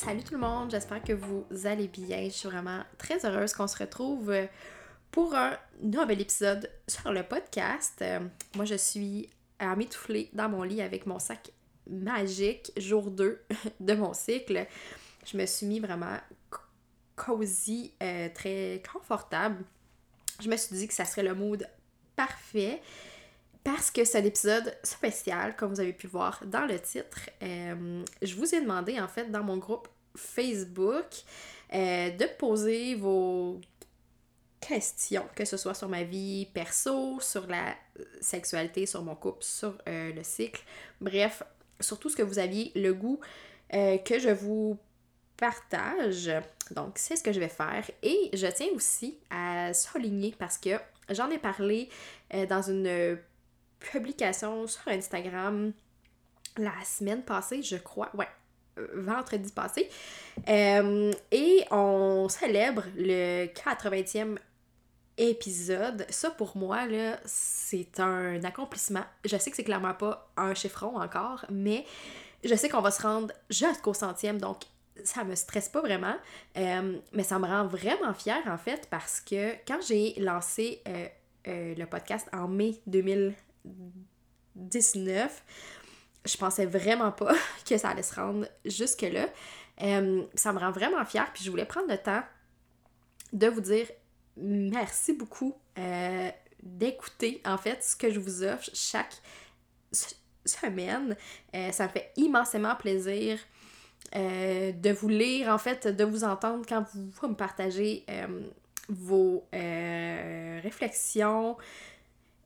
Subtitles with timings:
[0.00, 2.22] Salut tout le monde, j'espère que vous allez bien.
[2.26, 4.32] Je suis vraiment très heureuse qu'on se retrouve
[5.10, 7.98] pour un nouvel épisode sur le podcast.
[8.02, 8.20] Euh,
[8.54, 11.50] moi, je suis à m'étouffer dans mon lit avec mon sac
[11.90, 13.42] magique, jour 2
[13.80, 14.68] de mon cycle.
[15.26, 16.18] Je me suis mis vraiment
[17.16, 19.64] cosy, euh, très confortable.
[20.40, 21.68] Je me suis dit que ça serait le mood
[22.14, 22.80] parfait
[23.74, 27.28] parce que c'est un épisode spécial, comme vous avez pu voir dans le titre.
[27.42, 31.04] Euh, je vous ai demandé, en fait, dans mon groupe Facebook,
[31.74, 33.60] euh, de poser vos
[34.58, 37.74] questions, que ce soit sur ma vie perso, sur la
[38.22, 40.62] sexualité, sur mon couple, sur euh, le cycle,
[41.02, 41.42] bref,
[41.78, 43.20] sur tout ce que vous aviez le goût
[43.70, 44.78] que je vous
[45.36, 46.30] partage.
[46.70, 47.84] Donc, c'est ce que je vais faire.
[48.02, 50.70] Et je tiens aussi à souligner parce que
[51.10, 51.90] j'en ai parlé
[52.48, 53.18] dans une
[53.80, 55.72] publication sur Instagram
[56.58, 58.10] la semaine passée, je crois.
[58.14, 58.28] Ouais,
[58.78, 59.88] euh, vendredi passé.
[60.48, 64.38] Euh, et on célèbre le 80e
[65.16, 66.06] épisode.
[66.10, 66.80] Ça, pour moi,
[67.24, 69.04] c'est un accomplissement.
[69.24, 71.84] Je sais que c'est clairement pas un chiffron encore, mais
[72.44, 74.62] je sais qu'on va se rendre jusqu'au centième, donc
[75.02, 76.14] ça me stresse pas vraiment.
[76.56, 80.82] Euh, mais ça me rend vraiment fière, en fait, parce que quand j'ai lancé
[81.46, 83.34] le podcast en mai 2000
[84.54, 85.44] 19,
[86.24, 87.34] je pensais vraiment pas
[87.68, 89.28] que ça allait se rendre jusque-là.
[89.82, 92.22] Euh, ça me rend vraiment fière, puis je voulais prendre le temps
[93.32, 93.86] de vous dire
[94.36, 96.30] merci beaucoup euh,
[96.62, 99.14] d'écouter en fait ce que je vous offre chaque
[100.44, 101.16] semaine.
[101.54, 103.38] Euh, ça me fait immensément plaisir
[104.14, 108.06] de vous lire, en fait, de vous entendre quand vous, vous me partagez
[108.88, 111.58] vos réflexions,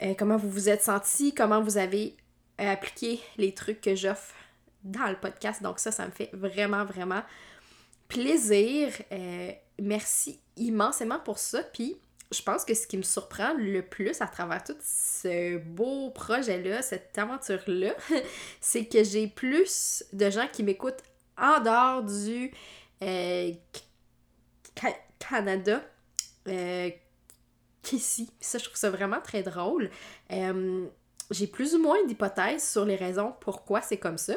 [0.03, 2.17] euh, comment vous vous êtes senti, comment vous avez
[2.61, 4.35] euh, appliqué les trucs que j'offre
[4.83, 5.63] dans le podcast?
[5.63, 7.23] Donc ça, ça me fait vraiment, vraiment
[8.09, 8.93] plaisir.
[9.13, 11.63] Euh, merci immensément pour ça.
[11.63, 11.97] Puis
[12.33, 16.83] je pense que ce qui me surprend le plus à travers tout ce beau projet-là,
[16.83, 17.95] cette aventure-là,
[18.61, 21.03] c'est que j'ai plus de gens qui m'écoutent
[21.39, 22.51] en dehors du
[25.19, 25.83] Canada
[27.83, 28.31] qu'ici.
[28.41, 29.91] Ça, je trouve ça vraiment très drôle.
[30.33, 30.87] Euh,
[31.31, 34.35] j'ai plus ou moins d'hypothèses sur les raisons pourquoi c'est comme ça.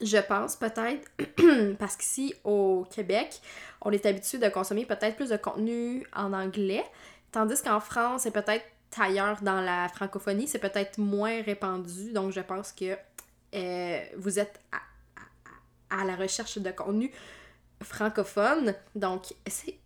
[0.00, 1.10] Je pense peut-être
[1.78, 3.40] parce qu'ici au Québec,
[3.80, 6.84] on est habitué de consommer peut-être plus de contenu en anglais,
[7.30, 8.64] tandis qu'en France, c'est peut-être
[8.98, 12.12] ailleurs dans la francophonie, c'est peut-être moins répandu.
[12.12, 12.96] Donc je pense que
[13.54, 17.12] euh, vous êtes à, à, la recherche de contenu
[17.80, 18.74] francophone.
[18.96, 19.78] Donc c'est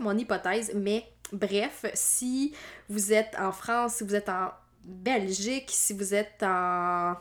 [0.00, 2.54] mon hypothèse, mais Bref, si
[2.88, 4.50] vous êtes en France, si vous êtes en
[4.84, 7.16] Belgique, si vous êtes en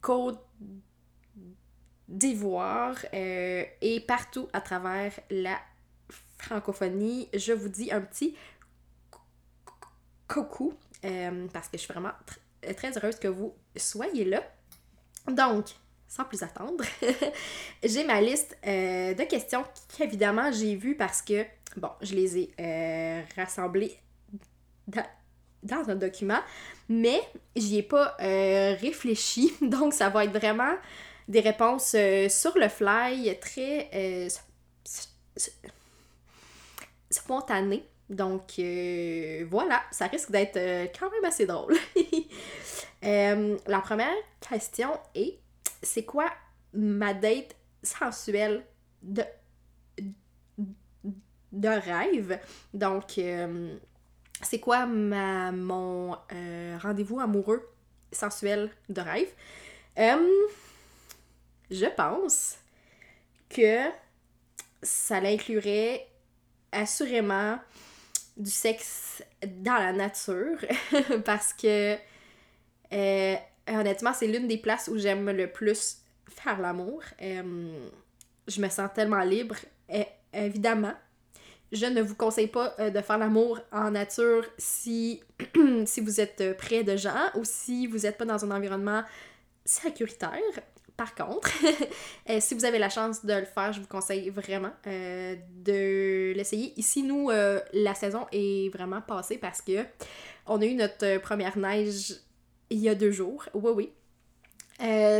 [0.00, 0.40] Côte
[2.08, 5.58] d'Ivoire euh, et partout à travers la
[6.38, 8.36] francophonie, je vous dis un petit
[10.28, 10.74] coucou
[11.04, 12.12] euh, parce que je suis vraiment
[12.76, 14.42] très heureuse que vous soyez là.
[15.26, 15.66] Donc,
[16.08, 16.84] sans plus attendre,
[17.84, 19.64] j'ai ma liste euh, de questions
[19.96, 21.44] qu'évidemment j'ai vues parce que
[21.76, 23.96] Bon, je les ai euh, rassemblés
[25.62, 26.40] dans, un document,
[26.88, 27.20] mais
[27.56, 29.52] j'y ai pas euh, réfléchi.
[29.62, 30.74] Donc, ça va être vraiment
[31.28, 34.28] des réponses euh, sur le fly, très
[37.10, 37.84] spontanées.
[38.10, 38.60] Donc,
[39.48, 40.58] voilà, ça risque d'être
[40.98, 41.76] quand même assez drôle.
[43.02, 45.38] la première question est
[45.82, 46.30] c'est quoi
[46.74, 48.64] ma date sensuelle
[49.02, 49.24] de
[51.52, 52.38] de rêve.
[52.74, 53.76] Donc, euh,
[54.42, 57.68] c'est quoi mon euh, rendez-vous amoureux
[58.10, 59.28] sensuel de rêve?
[59.98, 60.28] Euh,
[61.70, 62.56] je pense
[63.48, 63.84] que
[64.82, 66.08] ça l'inclurait
[66.72, 67.58] assurément
[68.36, 70.58] du sexe dans la nature
[71.24, 71.96] parce que
[73.68, 75.98] honnêtement, c'est l'une des places où j'aime le plus
[76.28, 77.02] faire l'amour.
[77.20, 79.56] je me sens tellement libre.
[80.32, 80.94] Évidemment,
[81.72, 85.22] je ne vous conseille pas euh, de faire l'amour en nature si,
[85.54, 89.02] vous êtes près de gens ou si vous n'êtes pas dans un environnement
[89.64, 90.40] sécuritaire.
[90.96, 91.50] Par contre,
[92.30, 96.32] euh, si vous avez la chance de le faire, je vous conseille vraiment euh, de
[96.36, 96.72] l'essayer.
[96.76, 99.84] Ici, nous, euh, la saison est vraiment passée parce que
[100.46, 102.14] on a eu notre première neige
[102.70, 103.44] il y a deux jours.
[103.54, 103.92] Oui, oui.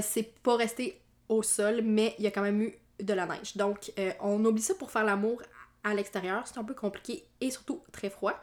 [0.03, 3.57] c'est pas resté au sol, mais il y a quand même eu de la neige.
[3.57, 5.43] Donc, on oublie ça pour faire l'amour
[5.85, 6.47] à l'extérieur.
[6.47, 8.35] C'est un peu compliqué et surtout très froid.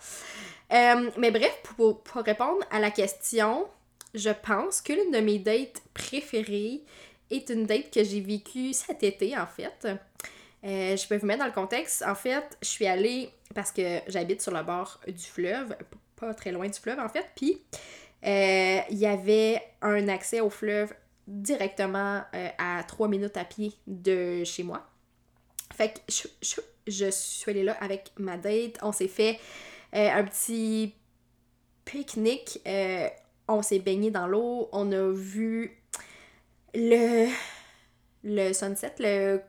[0.72, 3.68] mais bref, pour, répondre à la question,
[4.14, 6.84] je pense que l'une de mes dates préférées
[7.32, 9.88] est une date que j'ai vécue cet été, en fait.
[10.64, 12.04] Euh, je peux vous mettre dans le contexte.
[12.06, 15.76] En fait, je suis allée parce que j'habite sur le bord du fleuve,
[16.16, 17.26] pas très loin du fleuve, en fait.
[17.36, 17.62] Puis,
[18.26, 20.94] euh, il y avait un accès au fleuve
[21.28, 24.86] directement euh, à trois minutes à pied de chez moi.
[25.74, 26.60] Fait que je, je
[26.90, 28.80] suis allée là avec ma date.
[28.82, 29.40] On s'est fait
[29.94, 30.94] un petit
[31.86, 32.62] pique-nique.
[33.48, 34.70] on s'est baigné dans l'eau.
[34.72, 35.78] On a vu
[36.74, 37.28] le,
[38.24, 39.42] le sunset, le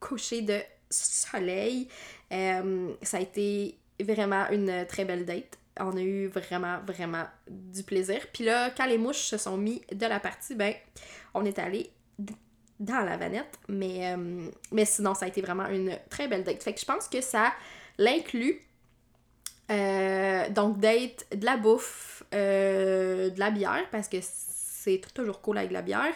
[0.00, 0.60] coucher de
[0.90, 1.88] soleil.
[2.32, 5.58] Euh, ça a été vraiment une très belle date.
[5.80, 8.20] On a eu vraiment, vraiment du plaisir.
[8.32, 10.74] Puis là, quand les mouches se sont mis de la partie, ben,
[11.34, 11.90] on est allé
[12.80, 13.58] dans la vanette.
[13.68, 16.62] Mais, euh, mais sinon, ça a été vraiment une très belle date.
[16.62, 17.52] Fait que je pense que ça
[17.98, 18.60] l'inclut.
[19.70, 25.72] Euh, donc, date, de la bouffe, de la bière, parce que c'est toujours cool avec
[25.72, 26.14] la bière.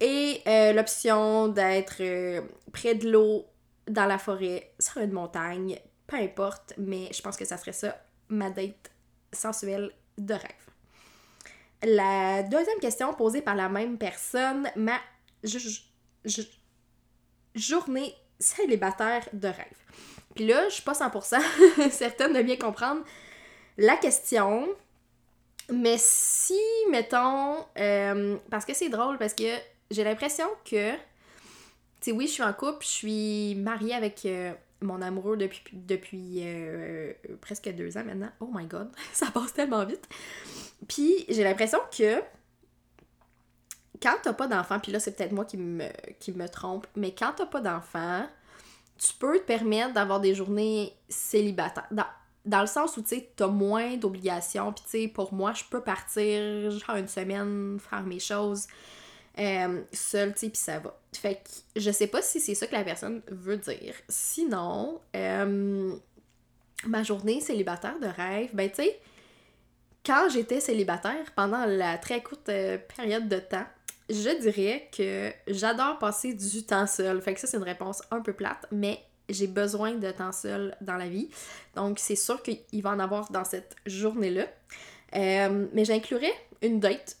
[0.00, 2.42] Et euh, l'option d'être euh,
[2.72, 3.46] près de l'eau,
[3.88, 7.96] dans la forêt, sur une montagne, peu importe, mais je pense que ça serait ça,
[8.28, 8.90] ma date
[9.32, 10.42] sensuelle de rêve.
[11.82, 14.98] La deuxième question posée par la même personne, ma
[17.54, 19.66] journée célibataire de rêve.
[20.34, 23.02] Puis là, je suis pas 100% certaine de bien comprendre
[23.76, 24.68] la question,
[25.70, 26.58] mais si,
[26.90, 29.56] mettons, euh, parce que c'est drôle, parce que
[29.90, 30.98] j'ai l'impression que, tu
[32.00, 36.40] sais, oui, je suis en couple, je suis mariée avec euh, mon amoureux depuis, depuis
[36.42, 38.30] euh, presque deux ans maintenant.
[38.40, 40.08] Oh my god, ça passe tellement vite.
[40.88, 42.22] Puis j'ai l'impression que
[44.02, 47.14] quand t'as pas d'enfant, puis là c'est peut-être moi qui me, qui me trompe, mais
[47.14, 48.26] quand t'as pas d'enfant,
[48.98, 51.86] tu peux te permettre d'avoir des journées célibataires.
[51.90, 52.06] Dans,
[52.44, 55.64] dans le sens où, tu sais, t'as moins d'obligations, puis tu sais, pour moi, je
[55.70, 58.66] peux partir genre une semaine, faire mes choses,
[59.38, 60.98] euh, seul, tu sais, puis ça va.
[61.12, 63.94] Fait que je sais pas si c'est ça que la personne veut dire.
[64.08, 65.94] Sinon, euh,
[66.86, 68.98] ma journée célibataire de rêve, ben tu sais,
[70.04, 73.66] quand j'étais célibataire pendant la très courte euh, période de temps,
[74.08, 77.20] je dirais que j'adore passer du temps seul.
[77.20, 80.76] Fait que ça, c'est une réponse un peu plate, mais j'ai besoin de temps seul
[80.80, 81.28] dans la vie.
[81.76, 84.46] Donc, c'est sûr qu'il va en avoir dans cette journée-là.
[85.12, 86.32] mais j'inclurais
[86.62, 87.18] une date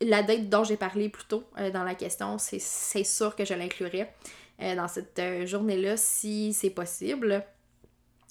[0.00, 3.54] la date dont j'ai parlé plus tôt euh, dans la question, c'est sûr que je
[3.54, 4.12] l'inclurais
[4.60, 7.44] euh, dans cette euh, journée-là si c'est possible.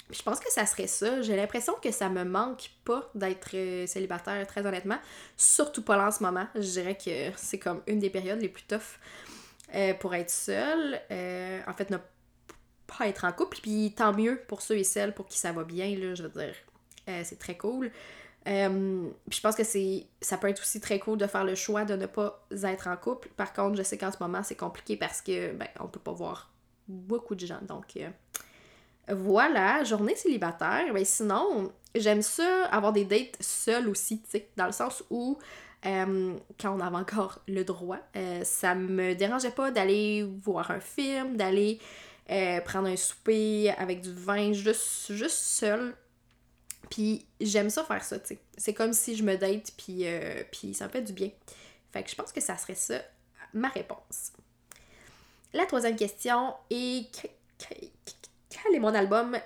[0.09, 1.21] Je pense que ça serait ça.
[1.21, 3.51] J'ai l'impression que ça me manque pas d'être
[3.87, 4.99] célibataire, très honnêtement.
[5.35, 6.47] Surtout pas là en ce moment.
[6.55, 8.99] Je dirais que c'est comme une des périodes les plus toughs
[9.99, 10.95] pour être seule.
[11.67, 11.97] en fait, ne
[12.87, 13.57] pas être en couple.
[13.61, 16.29] Puis tant mieux pour ceux et celles pour qui ça va bien, là, je veux
[16.29, 16.55] dire.
[17.23, 17.91] c'est très cool.
[18.47, 21.83] Euh, je pense que c'est ça peut être aussi très cool de faire le choix
[21.83, 23.29] de ne pas être en couple.
[23.35, 26.13] Par contre, je sais qu'en ce moment, c'est compliqué parce que ben, on peut pas
[26.13, 26.51] voir
[26.87, 27.59] beaucoup de gens.
[27.67, 28.09] Donc euh,
[29.09, 30.85] voilà, journée célibataire.
[30.87, 35.03] Mais ben, sinon, j'aime ça avoir des dates seules aussi, tu sais, dans le sens
[35.09, 35.37] où
[35.85, 37.99] euh, quand on avait encore le droit,
[38.43, 41.79] ça me dérangeait pas d'aller voir un film, d'aller
[42.65, 45.95] prendre un souper avec du vin juste, juste seul
[46.89, 48.37] puis j'aime ça faire ça, tu.
[48.57, 51.29] C'est comme si je me date, puis, euh, puis ça me fait du bien.
[51.91, 53.01] Fait que je pense que ça serait ça
[53.53, 54.33] ma réponse.
[55.53, 57.29] La troisième question est
[58.49, 59.37] quel est mon album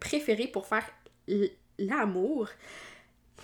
[0.00, 0.88] préféré pour faire
[1.78, 2.48] l'amour?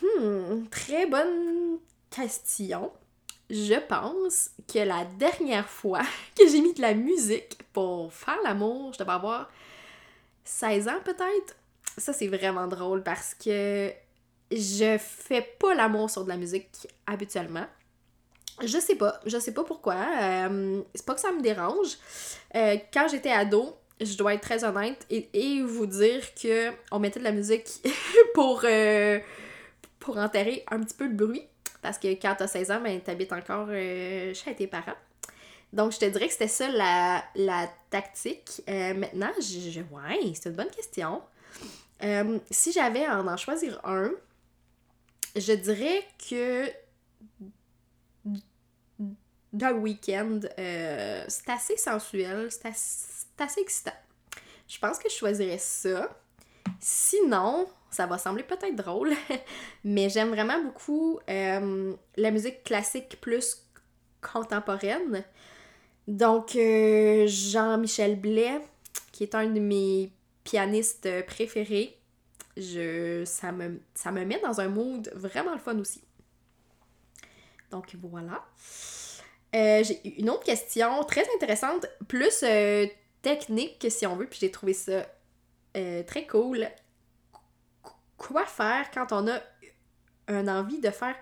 [0.03, 1.79] Hmm, très bonne
[2.11, 2.93] question.
[3.51, 6.03] Je pense que la dernière fois
[6.39, 9.51] que j'ai mis de la musique pour faire l'amour, je devais avoir
[10.45, 11.57] 16 ans peut-être
[11.99, 13.93] ça, c'est vraiment drôle parce que
[14.51, 17.67] je fais pas l'amour sur de la musique habituellement.
[18.63, 19.97] Je sais pas, je sais pas pourquoi.
[20.21, 21.97] Euh, c'est pas que ça me dérange.
[22.55, 27.19] Euh, quand j'étais ado, je dois être très honnête et, vous dire que on mettait
[27.19, 27.69] de la musique
[28.35, 29.19] pour, euh,
[29.99, 31.45] pour enterrer un petit peu de bruit.
[31.83, 34.97] Parce que quand t'as 16 ans, ben, t'habites encore chez tes parents.
[35.73, 38.63] Donc, je te dirais que c'était ça la, la tactique.
[38.67, 41.23] maintenant, je, ouais, c'est une bonne question.
[42.03, 44.11] Euh, si j'avais à en choisir un,
[45.37, 46.71] je dirais que
[49.53, 50.41] d'un week-end.
[50.59, 53.18] Euh, c'est assez sensuel, c'est assez,
[53.59, 53.93] excitant.
[54.67, 56.09] Je pense que je choisirais ça.
[56.81, 59.13] Sinon, ça va sembler peut-être drôle,
[59.85, 63.67] mais j'aime vraiment beaucoup euh, la musique classique plus
[64.21, 65.25] contemporaine.
[66.07, 68.61] Donc, euh, Jean-Michel Blais,
[69.13, 70.13] qui est un de mes
[70.45, 71.99] pianistes préférés,
[72.57, 76.03] je, ça, me, ça me met dans un mood vraiment le fun aussi.
[77.71, 78.45] Donc voilà.
[79.55, 82.43] Euh, j'ai une autre question très intéressante, plus
[83.23, 85.07] technique si on veut, puis j'ai trouvé ça
[85.77, 86.69] euh, très cool.
[88.17, 89.41] Quoi faire quand on a
[90.29, 91.17] un envie de faire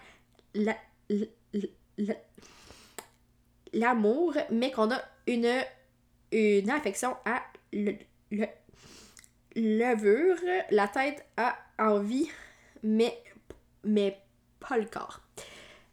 [3.73, 5.63] l'amour, mais qu'on a une,
[6.33, 7.43] une affection à
[9.55, 10.39] levure,
[10.71, 12.29] la tête a envie,
[12.83, 13.23] mais,
[13.85, 14.19] mais
[14.61, 15.21] pas le corps?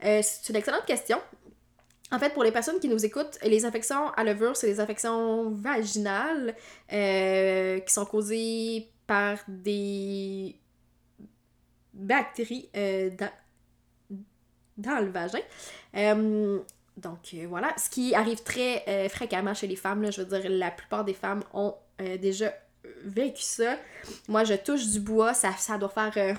[0.01, 1.21] c'est une excellente question.
[2.13, 5.49] En fait, pour les personnes qui nous écoutent, les infections à levure, c'est des infections
[5.49, 6.55] vaginales
[6.91, 10.55] euh, qui sont causées par des
[11.91, 13.09] bactéries euh,
[14.77, 15.39] dans, le vagin.
[15.95, 16.59] Euh,
[16.97, 21.03] donc voilà, ce qui arrive très fréquemment chez les femmes, je veux dire, la plupart
[21.03, 22.53] des femmes ont déjà
[23.03, 23.79] vécu ça.
[24.27, 26.37] Moi, je touche du bois, ça doit faire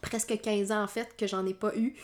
[0.00, 1.96] presque 15 ans en fait que j'en ai pas eu.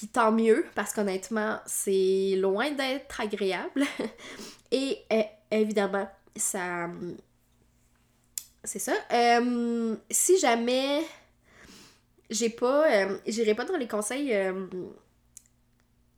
[0.00, 3.84] Puis tant mieux, parce qu'honnêtement, c'est loin d'être agréable.
[4.70, 6.88] Et euh, évidemment, ça.
[8.64, 8.94] C'est ça.
[9.12, 11.04] Euh, si jamais
[12.30, 12.90] j'ai pas.
[12.90, 14.34] Euh, j'irai pas dans les conseils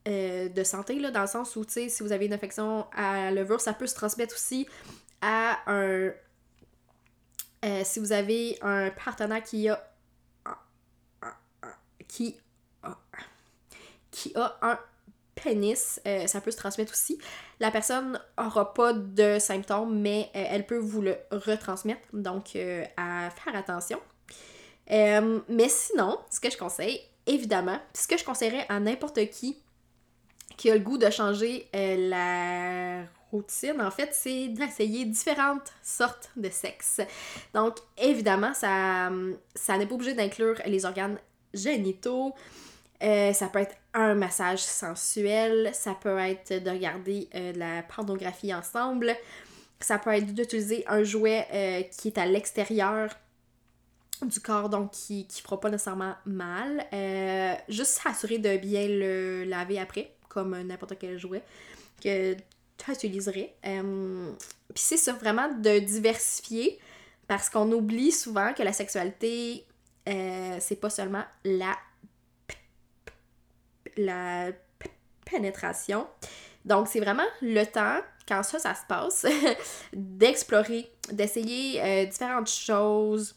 [0.06, 3.32] de santé, là, dans le sens où, tu sais, si vous avez une infection à
[3.32, 4.68] levure, ça peut se transmettre aussi
[5.20, 6.12] à un.
[7.82, 9.92] si vous avez un partenaire qui a.
[12.06, 12.36] qui
[14.12, 14.78] qui a un
[15.34, 17.18] pénis, euh, ça peut se transmettre aussi.
[17.60, 22.84] La personne aura pas de symptômes, mais euh, elle peut vous le retransmettre, donc euh,
[22.96, 24.00] à faire attention.
[24.88, 29.58] mais sinon, ce que je conseille, évidemment, ce que je conseillerais à n'importe qui
[30.58, 36.50] qui a le goût de changer la routine, en fait, c'est d'essayer différentes sortes de
[36.50, 37.00] sexe.
[37.54, 39.10] Donc, évidemment, ça,
[39.54, 41.18] ça n'est pas obligé d'inclure les organes
[41.54, 42.34] génitaux.
[43.00, 48.54] Ça peut être un massage sensuel, ça peut être de regarder euh, de la pornographie
[48.54, 49.14] ensemble,
[49.80, 53.10] ça peut être d'utiliser un jouet euh, qui est à l'extérieur
[54.22, 56.86] du corps, donc qui ne fera pas nécessairement mal.
[57.68, 61.42] juste s'assurer de bien le laver après, comme n'importe quel jouet
[62.00, 63.52] que tu utiliserais.
[63.62, 64.36] Puis
[64.76, 66.78] c'est ça, vraiment de diversifier,
[67.26, 69.64] parce qu'on oublie souvent que la sexualité,
[70.06, 71.76] c'est pas seulement la
[73.96, 74.50] la
[75.24, 76.06] pénétration.
[76.64, 79.26] Donc, c'est vraiment le temps, quand ça, ça se passe,
[79.92, 83.34] d'explorer, d'essayer euh, différentes choses,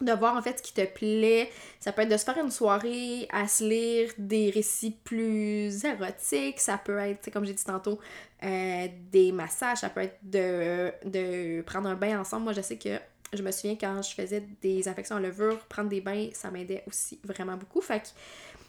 [0.00, 1.50] de voir en fait ce qui te plaît.
[1.80, 6.60] Ça peut être de se faire une soirée à se lire des récits plus érotiques.
[6.60, 7.98] Ça peut être, comme j'ai dit tantôt,
[8.42, 9.78] euh, des massages.
[9.78, 12.44] Ça peut être de, prendre un bain ensemble.
[12.44, 12.98] Moi, je sais que
[13.32, 16.84] je me souviens quand je faisais des infections à levure, prendre des bains, ça m'aidait
[16.86, 17.80] aussi vraiment beaucoup.
[17.80, 18.06] Fait que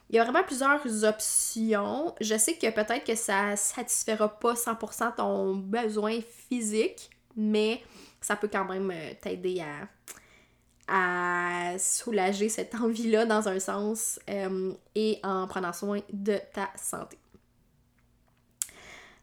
[0.10, 2.14] il y a vraiment plusieurs options.
[2.22, 7.82] Je sais que peut-être que ça satisfera pas 100% ton besoin physique, mais
[8.22, 9.62] ça peut quand même euh, t'aider
[10.88, 16.70] à, à soulager cette envie-là dans un sens euh, et en prenant soin de ta
[16.76, 17.18] santé.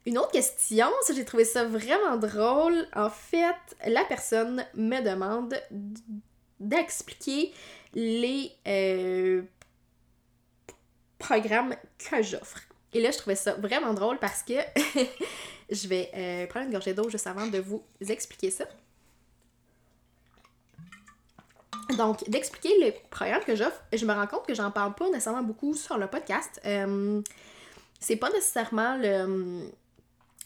[0.05, 2.89] Une autre question, j'ai trouvé ça vraiment drôle.
[2.95, 3.55] En fait,
[3.87, 5.55] la personne me demande
[6.59, 7.53] d'expliquer
[7.95, 9.43] les euh,
[11.23, 12.61] programme que j'offre.
[12.93, 14.53] Et là, je trouvais ça vraiment drôle parce que
[15.71, 18.65] je vais euh, prendre une gorgée d'eau juste avant de vous expliquer ça.
[21.97, 25.43] Donc, d'expliquer le programme que j'offre, je me rends compte que j'en parle pas nécessairement
[25.43, 26.61] beaucoup sur le podcast.
[26.67, 27.21] Euh,
[27.99, 29.71] c'est pas nécessairement le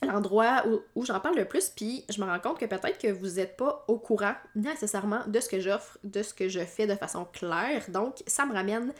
[0.02, 3.10] l'endroit où, où j'en parle le plus, puis je me rends compte que peut-être que
[3.10, 6.86] vous n'êtes pas au courant nécessairement de ce que j'offre, de ce que je fais
[6.86, 7.82] de façon claire.
[7.88, 8.92] Donc, ça me ramène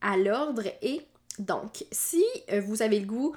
[0.00, 1.06] à l'ordre et
[1.38, 3.34] donc, si euh, vous avez le goût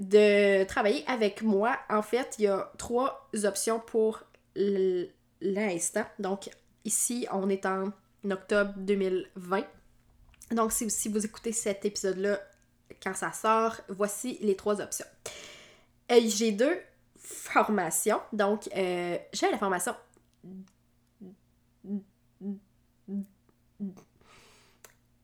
[0.00, 4.22] de travailler avec moi, en fait, il y a trois options pour
[4.54, 6.04] l'instant.
[6.18, 6.50] Donc,
[6.84, 7.92] ici, on est en
[8.30, 9.64] octobre 2020.
[10.52, 12.38] Donc, si, vous écoutez cet épisode-là
[13.02, 15.06] quand ça sort, voici les trois options.
[16.08, 16.78] J'ai deux
[17.18, 18.20] formations.
[18.32, 19.94] Donc, euh, j'ai la formation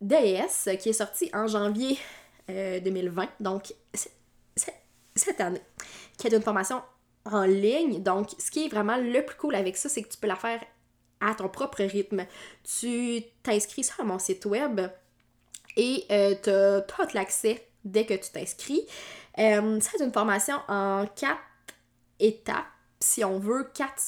[0.03, 1.99] DES qui est sorti en janvier
[2.49, 3.23] 2020.
[3.23, 3.73] Euh, Donc,
[5.15, 5.63] cette année,
[6.19, 6.83] qui est une formation
[7.25, 8.03] en ligne.
[8.03, 10.37] Donc, ce qui est vraiment le plus cool avec ça, c'est que tu peux la
[10.37, 10.61] faire
[11.21, 12.27] à ton propre rythme.
[12.65, 14.81] Tu t'inscris sur mon site web
[15.77, 18.87] et euh, tu as, l'accès dès que tu t'inscris.
[19.39, 21.41] Euh, c'est une formation en quatre
[22.19, 22.67] étapes,
[23.01, 24.01] si on veut, quatre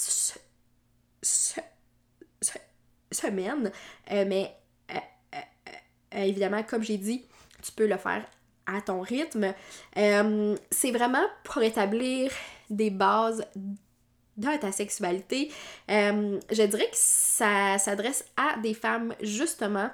[3.10, 3.72] semaines.
[4.10, 4.56] Euh, mais
[6.14, 7.24] évidemment, comme j'ai dit,
[7.62, 8.24] tu peux le faire
[8.66, 9.52] à ton rythme.
[9.94, 12.30] c'est vraiment pour établir
[12.70, 13.44] des bases
[14.36, 15.50] dans ta sexualité.
[15.88, 19.90] je dirais que ça s'adresse à des femmes justement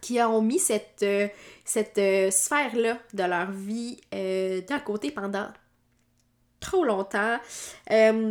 [0.00, 1.28] qui ont mis cette, euh,
[1.64, 5.48] cette euh, sphère-là de leur vie euh, d'un côté pendant
[6.58, 7.38] trop longtemps,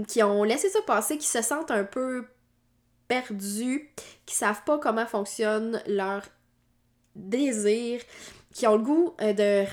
[0.07, 2.27] qui ont laissé ça passer, qui se sentent un peu
[3.07, 3.89] perdus,
[4.27, 6.21] qui savent pas comment fonctionne leur
[7.15, 8.01] désir,
[8.53, 9.65] qui ont le goût de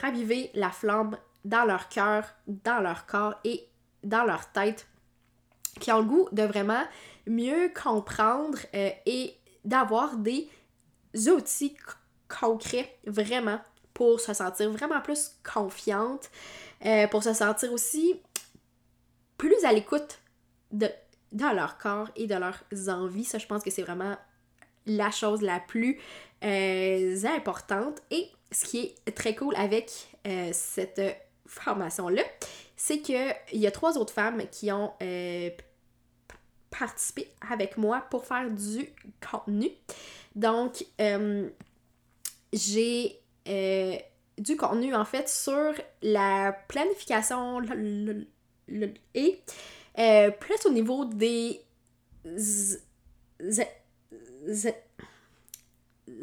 [0.00, 3.66] raviver la flamme dans leur cœur, dans leur corps et
[4.04, 4.86] dans leur tête,
[5.80, 6.84] qui ont le goût de vraiment
[7.26, 9.34] mieux comprendre et
[9.64, 10.48] d'avoir des
[11.28, 11.76] outils
[12.28, 13.60] concrets vraiment
[13.94, 16.30] pour se sentir vraiment plus confiante,
[16.86, 18.20] euh, pour se sentir aussi
[19.36, 20.20] plus à l'écoute
[20.70, 20.88] de,
[21.32, 23.24] dans leur corps et de leurs envies.
[23.24, 24.16] Ça, je pense que c'est vraiment
[24.88, 26.00] la chose la plus
[26.44, 28.02] euh, importante.
[28.10, 29.92] Et ce qui est très cool avec
[30.26, 31.00] euh, cette
[31.46, 32.22] formation-là,
[32.76, 34.92] c'est qu'il y a trois autres femmes qui ont
[36.70, 38.88] participé avec moi pour faire du
[39.30, 39.70] contenu.
[40.34, 41.48] Donc, euh,
[42.52, 43.18] j'ai
[43.48, 43.96] euh,
[44.36, 47.60] du contenu en fait sur la planification
[49.14, 49.40] et
[49.98, 51.60] euh, plus au niveau des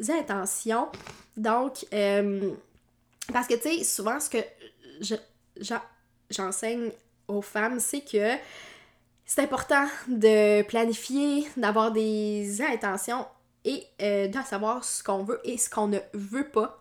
[0.08, 0.88] intentions.
[1.36, 1.84] Donc,
[3.32, 4.38] parce que tu sais, souvent ce que
[6.30, 6.90] j'enseigne
[7.28, 8.36] aux femmes, c'est que
[9.24, 13.26] c'est important de planifier, d'avoir des intentions
[13.64, 16.80] et euh, de savoir ce qu'on veut et ce qu'on ne veut pas,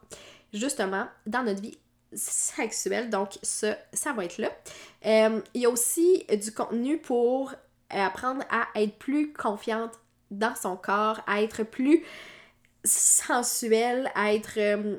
[0.54, 1.78] justement, dans notre vie
[2.14, 3.10] sexuelle.
[3.10, 4.52] Donc, ça, ça va être là.
[5.06, 7.54] Euh, il y a aussi du contenu pour
[7.90, 9.92] apprendre à être plus confiante
[10.32, 12.04] dans son corps, à être plus
[12.84, 14.98] sensuelle, à être euh,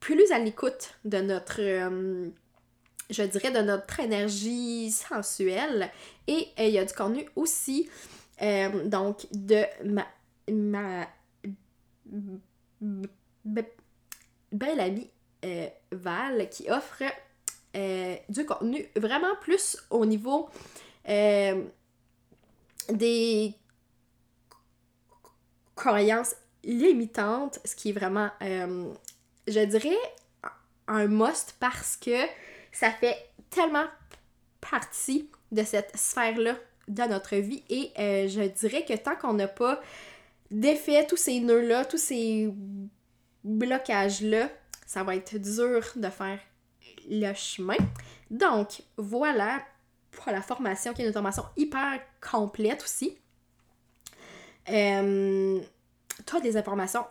[0.00, 1.60] plus à l'écoute de notre,
[3.10, 5.90] je dirais, de notre énergie sensuelle.
[6.26, 7.88] Et il y a du contenu aussi,
[8.40, 10.06] donc, de ma
[10.50, 11.06] ma
[14.52, 15.10] belle amie
[15.44, 17.02] euh, Val qui offre
[17.76, 20.48] euh, du contenu vraiment plus au niveau
[21.08, 21.64] euh,
[22.90, 23.54] des
[25.74, 29.96] croyances limitantes, ce qui est vraiment, je dirais,
[30.88, 32.16] un must parce que
[32.72, 33.16] ça fait
[33.50, 33.86] tellement
[34.60, 36.54] partie de cette sphère-là
[36.88, 37.92] dans notre vie et
[38.28, 39.80] je dirais que tant qu'on n'a pas
[40.50, 42.52] défait tous ces nœuds-là, tous ces
[43.44, 44.48] blocages-là,
[44.86, 46.38] ça va être dur de faire
[47.08, 47.76] le chemin.
[48.30, 49.62] Donc, voilà
[50.10, 53.18] pour la formation, qui est une formation hyper complète aussi.
[54.68, 55.60] Euh,
[56.26, 57.04] toutes les informations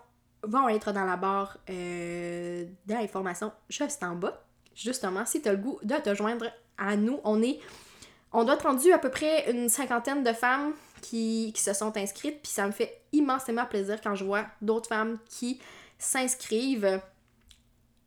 [0.44, 4.44] vont être dans la barre euh, d'informations juste en bas.
[4.76, 6.46] Justement, si tu as le goût de te joindre
[6.78, 7.60] à nous, on est.
[8.34, 12.42] On doit être rendu à peu près une cinquantaine de femmes qui, se sont inscrites,
[12.42, 15.60] puis ça me fait immensément plaisir quand je vois d'autres femmes qui
[16.00, 17.02] s'inscrivent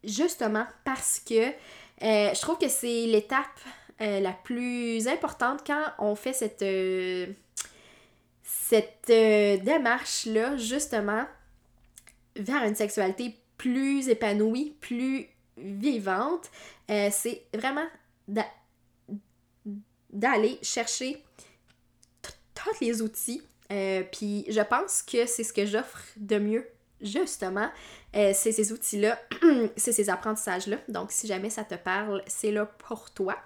[0.03, 3.47] justement parce que euh, je trouve que c'est l'étape
[4.01, 7.27] euh, la plus importante quand on fait cette, euh,
[8.45, 11.25] cette démarche-là, justement,
[12.37, 15.27] vers une sexualité plus épanouie, plus
[15.57, 16.51] vivante.
[16.89, 17.87] c'est vraiment
[20.15, 21.23] d'aller chercher
[22.55, 23.43] tous les outils.
[23.73, 26.67] Euh, puis je pense que c'est ce que j'offre de mieux,
[27.01, 27.69] justement.
[28.15, 29.21] Euh, c'est ces outils-là,
[29.77, 30.79] c'est ces apprentissages-là.
[30.89, 33.37] Donc, si jamais ça te parle, c'est là pour toi.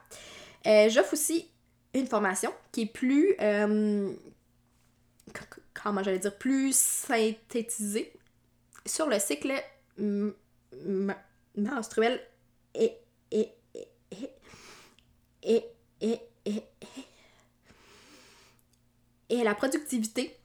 [0.66, 1.48] Euh, j'offre aussi
[1.94, 3.36] une formation qui est plus.
[5.74, 8.12] Comment j'allais dire Plus synthétisée
[8.86, 9.52] sur le cycle
[11.56, 12.20] menstruel
[12.74, 12.92] et,
[13.30, 13.52] et,
[15.42, 15.62] et,
[16.00, 16.20] et
[19.28, 20.36] et la productivité.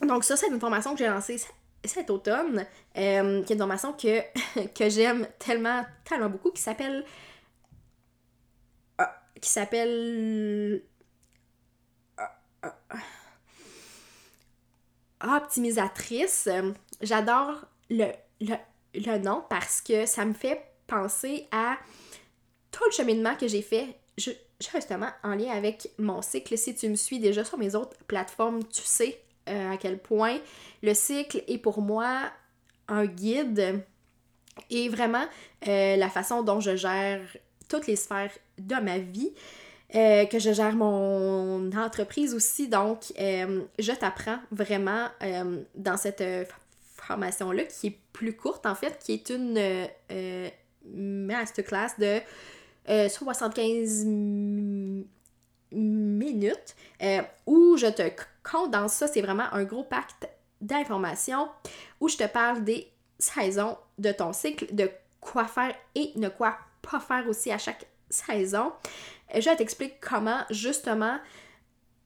[0.00, 1.40] Donc ça, c'est une formation que j'ai lancée
[1.84, 4.20] cet automne, euh, qui est une formation que,
[4.74, 7.04] que j'aime tellement, tellement beaucoup, qui s'appelle...
[8.98, 10.82] Ah, qui s'appelle...
[12.16, 12.96] Ah, ah,
[15.22, 16.48] optimisatrice.
[17.00, 18.12] J'adore le,
[19.18, 21.76] nom parce que ça me fait penser à
[22.70, 26.94] tout le cheminement que j'ai fait, justement, en lien avec mon cycle, si tu me
[26.94, 30.38] suis déjà sur mes autres plateformes, tu sais à quel point
[30.82, 32.30] le cycle est pour moi
[32.88, 33.82] un guide
[34.70, 35.24] et vraiment
[35.66, 37.20] la façon dont je gère
[37.68, 39.32] toutes les sphères de ma vie.
[39.94, 42.68] Euh, que je gère mon entreprise aussi.
[42.68, 46.22] Donc, euh, je t'apprends vraiment euh, dans cette
[46.96, 49.88] formation-là, qui est plus courte en fait, qui est une
[50.84, 52.20] masterclass de
[52.86, 54.04] 75
[55.72, 56.76] minutes,
[57.46, 58.10] où je te
[58.42, 59.06] condense ça.
[59.06, 60.28] C'est vraiment un gros pacte
[60.60, 61.48] d'informations
[62.00, 66.58] où je te parle des saisons de ton cycle, de quoi faire et ne quoi
[66.82, 68.72] pas faire aussi à chaque saison.
[69.34, 71.18] Je t'explique comment justement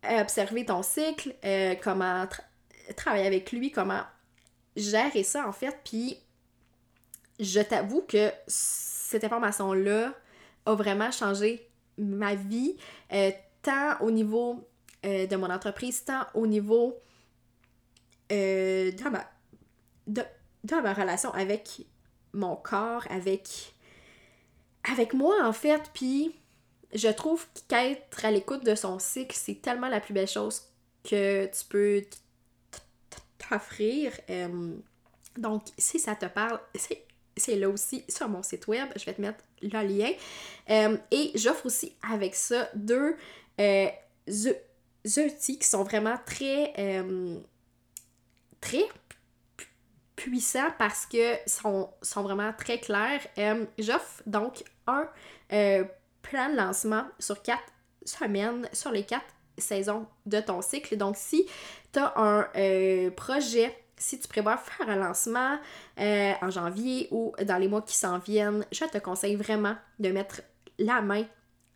[0.05, 2.27] observer ton cycle, euh, comment
[2.97, 4.03] travailler avec lui, comment
[4.77, 5.77] gérer ça en fait.
[5.85, 6.19] Puis
[7.39, 10.15] je t'avoue que cette information-là
[10.67, 12.77] a vraiment changé ma vie,
[13.13, 13.31] euh,
[13.63, 14.69] tant au niveau
[15.05, 16.99] euh, de mon entreprise, tant au niveau
[18.31, 21.83] de, ma, ma relation avec
[22.33, 23.75] mon corps, avec,
[24.91, 25.91] avec moi en fait.
[25.93, 26.35] Puis
[26.93, 30.63] je trouve qu'être à l'écoute de son cycle, c'est tellement la plus belle chose
[31.05, 32.03] que tu peux
[33.39, 34.13] t'offrir.
[34.31, 34.75] Euh,
[35.37, 36.61] donc, si ça te parle,
[37.37, 38.89] c'est là aussi sur mon site web.
[38.97, 40.13] Je vais te mettre le lien.
[40.71, 43.17] Euh, et j'offre aussi avec ça deux
[43.61, 43.89] euh,
[44.29, 46.75] outils qui sont vraiment très,
[48.61, 48.85] très
[50.15, 53.23] puissants parce que sont, sont vraiment très clairs.
[53.79, 55.09] j'offre donc un
[56.23, 57.63] plan de lancement sur quatre
[58.05, 59.27] semaines, sur les quatre
[59.59, 60.97] saisons de ton cycle.
[60.97, 61.47] Donc, si
[61.93, 65.59] tu as un euh, projet, si tu prévois faire un lancement
[65.99, 70.11] euh, en janvier ou dans les mois qui s'en viennent, je te conseille vraiment de
[70.11, 70.43] mettre
[70.79, 71.27] la main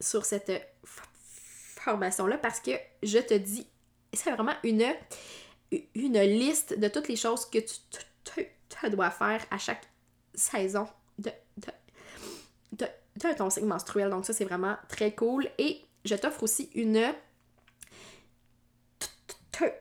[0.00, 0.50] sur cette
[0.84, 3.66] formation-là parce que je te dis,
[4.12, 4.84] c'est vraiment une,
[5.70, 8.46] liste de toutes les choses que tu,
[8.90, 9.86] dois faire à chaque
[10.34, 10.86] saison
[11.18, 11.30] de
[13.18, 15.48] tu as ton cycle menstruel, donc ça c'est vraiment très cool.
[15.58, 17.12] Et je t'offre aussi une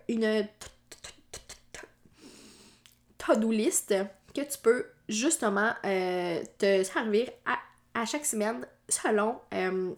[0.07, 0.47] une
[3.17, 3.93] to-do list
[4.33, 9.93] que tu peux justement euh, te servir à, chaque semaine selon euh,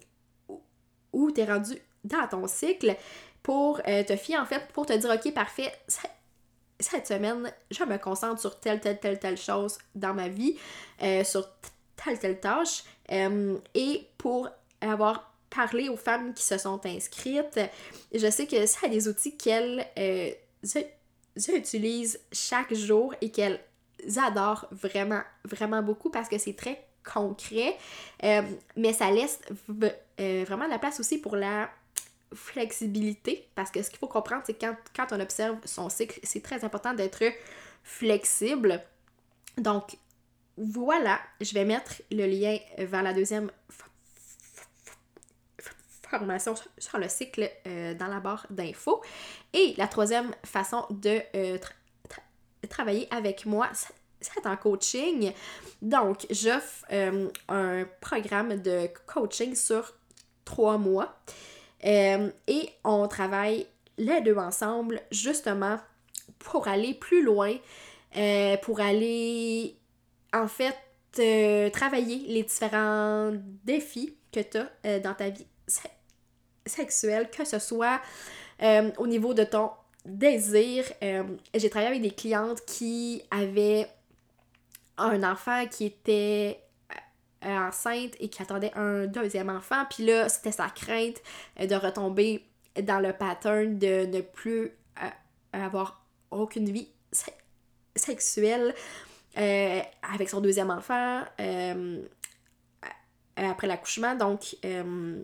[1.11, 2.95] où tu es rendu dans ton cycle
[3.41, 5.73] pour euh, te fier en fait, pour te dire ok parfait,
[6.79, 10.57] cette semaine je me concentre sur telle, telle, telle, telle chose dans ma vie,
[11.23, 11.47] sur
[11.95, 12.83] telle, telle tâche.
[13.11, 14.49] Euh, et pour
[14.81, 17.59] avoir parlé aux femmes qui se sont inscrites,
[18.13, 20.31] je sais que ça a des outils qu'elles euh,
[21.49, 23.59] utilisent chaque jour et qu'elles
[24.17, 27.77] adorent vraiment, vraiment beaucoup parce que c'est très concret,
[28.23, 28.41] euh,
[28.75, 29.39] mais ça laisse
[29.69, 31.69] vraiment de la place aussi pour la
[32.33, 36.19] flexibilité parce que ce qu'il faut comprendre, c'est que quand, quand on observe son cycle,
[36.23, 37.23] c'est très important d'être
[37.83, 38.81] flexible.
[39.57, 39.97] Donc,
[40.57, 43.51] voilà, je vais mettre le lien vers la deuxième
[46.07, 49.01] formation sur le cycle euh, dans la barre d'infos.
[49.53, 51.57] Et la troisième façon de euh,
[52.69, 53.69] travailler avec moi,
[54.19, 55.31] c'est en coaching.
[55.81, 59.93] Donc, j'offre euh, un programme de coaching sur
[60.45, 61.17] trois mois.
[61.83, 63.67] et on travaille
[63.97, 65.79] les deux ensemble justement
[66.39, 67.55] pour aller plus loin,
[68.63, 69.76] pour aller
[70.33, 70.75] en fait,
[71.19, 73.31] euh, travailler les différents
[73.63, 75.47] défis que tu as euh, dans ta vie
[76.65, 78.01] sexuelle, que ce soit
[78.61, 79.71] euh, au niveau de ton
[80.05, 80.85] désir.
[81.53, 83.87] J'ai travaillé avec des clientes qui avaient
[84.97, 86.61] un enfant qui était
[87.41, 89.85] enceinte et qui attendait un deuxième enfant.
[89.89, 91.21] Puis là, c'était sa crainte
[91.59, 92.45] de retomber
[92.81, 94.71] dans le pattern de ne plus
[95.53, 96.89] avoir aucune vie
[97.95, 98.73] sexuelle.
[99.37, 102.01] Euh, avec son deuxième enfant euh,
[103.35, 104.15] après l'accouchement.
[104.15, 105.21] Donc, euh,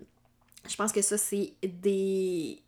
[0.69, 2.61] je pense que ça, c'est des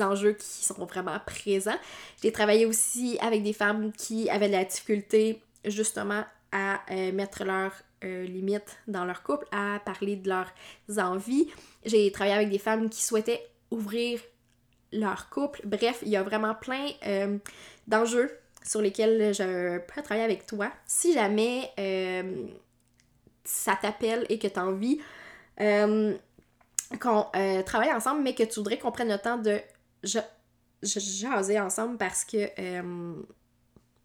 [0.00, 1.78] enjeux qui sont vraiment présents.
[2.22, 6.80] J'ai travaillé aussi avec des femmes qui avaient de la difficulté justement à
[7.12, 10.52] mettre leurs limites dans leur couple, à parler de leurs
[10.98, 11.48] envies.
[11.84, 14.20] J'ai travaillé avec des femmes qui souhaitaient ouvrir
[14.92, 15.62] leur couple.
[15.64, 16.90] Bref, il y a vraiment plein
[17.88, 18.30] d'enjeux
[18.66, 20.70] sur lesquels je peux travailler avec toi.
[20.86, 22.46] Si jamais euh,
[23.44, 25.00] ça t'appelle et que tu as envie
[25.60, 26.16] euh,
[27.00, 29.60] qu'on euh, travaille ensemble, mais que tu voudrais qu'on prenne le temps de
[30.82, 32.50] jaser ensemble parce que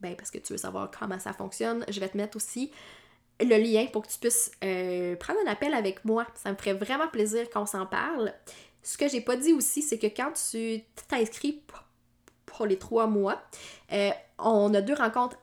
[0.02, 2.72] ben parce que tu veux savoir comment ça fonctionne, je vais te mettre aussi
[3.42, 4.52] le lien pour que tu puisses
[5.20, 6.26] prendre un appel avec moi.
[6.36, 8.34] Ça me ferait vraiment plaisir qu'on s'en parle.
[8.82, 11.62] Ce que j'ai pas dit aussi, c'est que quand tu t'inscris
[12.50, 13.42] pour les trois mois,
[13.94, 15.38] euh, on a deux rencontres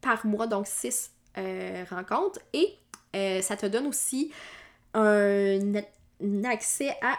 [0.00, 2.78] par mois, donc six euh, rencontres, et
[3.42, 4.32] ça te donne aussi
[4.94, 5.74] un,
[6.44, 7.18] accès à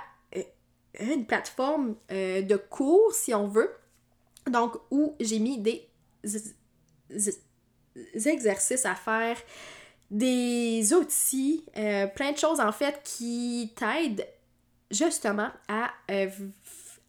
[1.00, 3.72] une plateforme de cours, si on veut,
[4.50, 5.88] donc où j'ai mis des
[8.26, 9.38] exercices à faire
[10.14, 14.28] des outils, euh, plein de choses en fait qui t'aident
[14.92, 16.30] justement à, euh,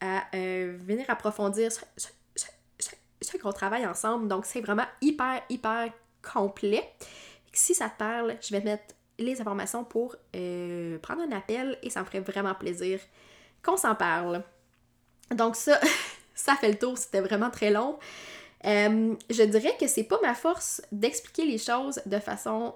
[0.05, 4.29] à euh, venir approfondir ce, qu'on travaille ensemble.
[4.29, 5.91] Donc c'est vraiment hyper, hyper
[6.23, 6.89] complet.
[7.53, 10.17] Si ça te parle, je vais mettre les informations pour
[11.03, 13.01] prendre un appel et ça me ferait vraiment plaisir
[13.63, 14.43] qu'on s'en parle.
[15.31, 15.81] Donc ça,
[16.35, 17.99] ça fait le tour, c'était vraiment très long.
[18.63, 22.75] je dirais que c'est pas ma force d'expliquer les choses de façon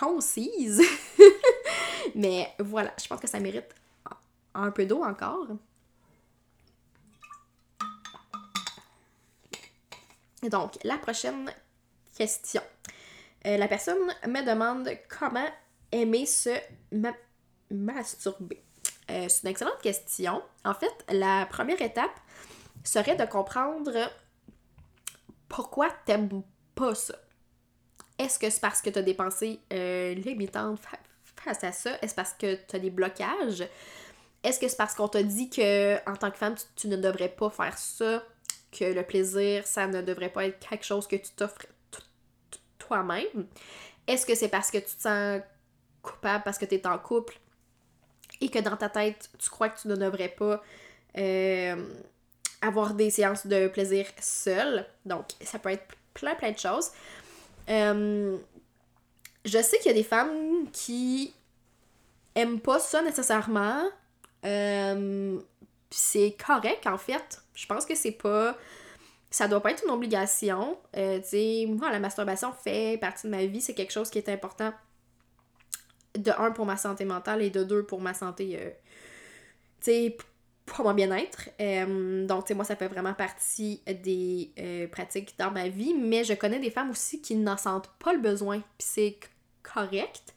[0.00, 0.82] concise.
[2.14, 3.74] Mais voilà, je pense que ça mérite
[4.54, 5.46] un peu d'eau encore.
[10.42, 11.50] Donc, la prochaine
[12.16, 12.62] question.
[13.46, 15.48] Euh, la personne me demande comment
[15.90, 16.50] aimer se
[17.70, 18.62] masturber.
[19.10, 20.42] Euh, c'est une excellente question.
[20.64, 22.10] En fait, la première étape
[22.84, 24.10] serait de comprendre
[25.48, 26.42] pourquoi t'aimes
[26.74, 27.14] pas ça.
[28.18, 30.14] Est-ce que c'est parce que tu as des pensées euh,
[31.36, 31.98] face à ça?
[32.00, 33.64] Est-ce parce que tu as des blocages?
[34.42, 37.28] Est-ce que c'est parce qu'on t'a dit que en tant que femme, tu, ne devrais
[37.28, 38.22] pas faire ça?
[38.72, 41.66] Que le plaisir, ça ne devrait pas être quelque chose que tu t'offres
[42.78, 43.46] toi-même?
[44.06, 45.40] Est-ce que c'est parce que tu te sens
[46.02, 47.38] coupable parce que tu es en couple
[48.40, 50.62] et que dans ta tête, tu crois que tu ne devrais pas
[51.16, 51.76] euh,
[52.60, 54.86] avoir des séances de plaisir seule?
[55.04, 56.90] Donc, ça peut être plein, plein de choses.
[57.68, 58.36] Euh,
[59.44, 61.34] je sais qu'il y a des femmes qui
[62.34, 63.84] aiment pas ça nécessairement.
[64.44, 65.38] Euh,
[65.90, 67.41] c'est correct en fait.
[67.54, 68.56] Je pense que c'est pas.
[69.30, 70.78] Ça doit pas être une obligation.
[70.96, 73.60] Euh, tu sais, moi, la masturbation fait partie de ma vie.
[73.60, 74.72] C'est quelque chose qui est important.
[76.14, 78.58] De un, pour ma santé mentale et de deux, pour ma santé.
[79.80, 80.16] tu sais,
[80.66, 81.50] pour mon bien-être.
[81.60, 85.94] Euh, donc, tu sais, moi, ça fait vraiment partie des euh, pratiques dans ma vie,
[85.94, 89.16] mais je connais des femmes aussi qui n'en sentent pas le besoin, puis c'est
[89.62, 90.34] correct.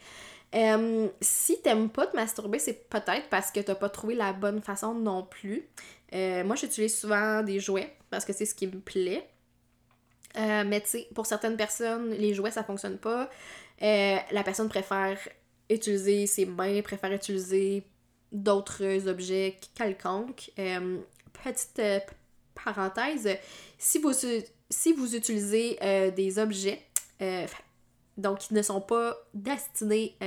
[0.53, 4.61] Euh, si t'aimes pas te masturber, c'est peut-être parce que t'as pas trouvé la bonne
[4.61, 5.67] façon non plus.
[6.13, 9.27] Moi, j'utilise souvent des jouets parce que c'est ce qui me plaît.
[10.35, 13.29] mais tu sais, pour certaines personnes, les jouets, ça fonctionne pas.
[13.81, 15.17] la personne préfère
[15.69, 17.83] utiliser ses mains, préfère utiliser
[18.31, 20.51] d'autres objets quelconques.
[20.59, 20.99] Euh,
[21.43, 21.99] petite euh,
[22.53, 23.37] parenthèse,
[23.77, 24.13] si vous,
[24.69, 26.81] si vous utilisez euh, des objets
[28.17, 30.17] donc qui ne sont pas destinés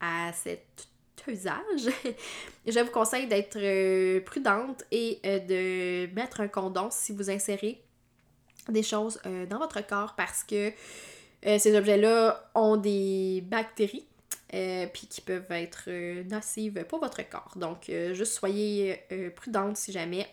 [0.00, 0.88] à cet
[1.26, 1.88] usage,
[2.66, 7.82] je vous conseille d'être prudente et de mettre un condom si vous insérez
[8.68, 9.20] des choses
[9.50, 10.72] dans votre corps parce que
[11.42, 14.06] ces objets-là ont des bactéries
[14.54, 17.54] euh, qui peuvent être euh, nocives pour votre corps.
[17.56, 19.00] Donc, euh, juste soyez
[19.34, 20.26] prudente si jamais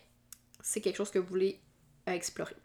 [0.62, 1.58] c'est quelque chose que vous voulez
[2.06, 2.56] explorer.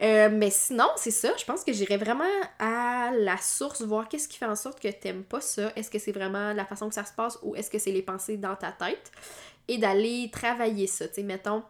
[0.00, 1.32] Mais sinon, c'est ça.
[1.38, 2.24] Je pense que j'irai vraiment
[2.58, 5.72] à la source, voir qu'est-ce qui fait en sorte que t'aimes pas ça.
[5.76, 8.02] Est-ce que c'est vraiment la façon que ça se passe ou est-ce que c'est les
[8.02, 9.12] pensées dans ta tête?
[9.68, 11.08] Et d'aller travailler ça.
[11.08, 11.62] Tu sais, mettons,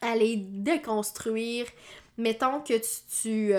[0.00, 1.66] aller déconstruire.
[2.16, 3.52] Mettons que tu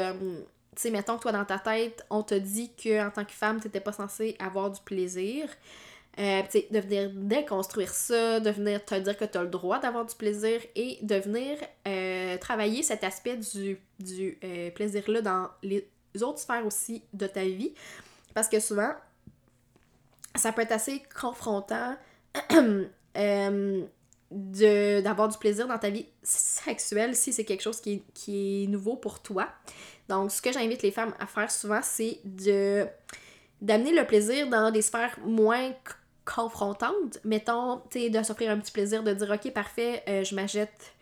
[0.76, 3.60] tu sais, mettons que toi, dans ta tête, on te dit qu'en tant que femme,
[3.60, 5.50] t'étais pas censée avoir du plaisir.
[6.18, 6.42] Euh,
[6.72, 10.14] de venir déconstruire ça, de venir te dire que tu as le droit d'avoir du
[10.16, 15.88] plaisir et de venir euh, travailler cet aspect du, du euh, plaisir-là dans les
[16.22, 17.74] autres sphères aussi de ta vie.
[18.34, 18.92] Parce que souvent,
[20.36, 21.96] ça peut être assez confrontant
[24.32, 28.98] d'avoir du plaisir dans ta vie sexuelle si c'est quelque chose qui qui est nouveau
[28.98, 29.48] pour toi.
[30.10, 32.86] Donc, ce que j'invite les femmes à faire souvent, c'est de
[33.62, 35.72] d'amener le plaisir dans des sphères moins
[36.34, 37.20] confrontantes.
[37.24, 40.94] Mettons, tu sais, de s'offrir un petit plaisir de dire, OK, parfait, euh, je m'achète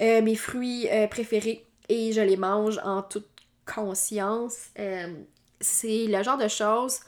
[0.00, 3.28] euh, mes fruits euh, préférés et je les mange en toute
[3.66, 4.70] conscience.
[5.60, 7.00] c'est le genre de choses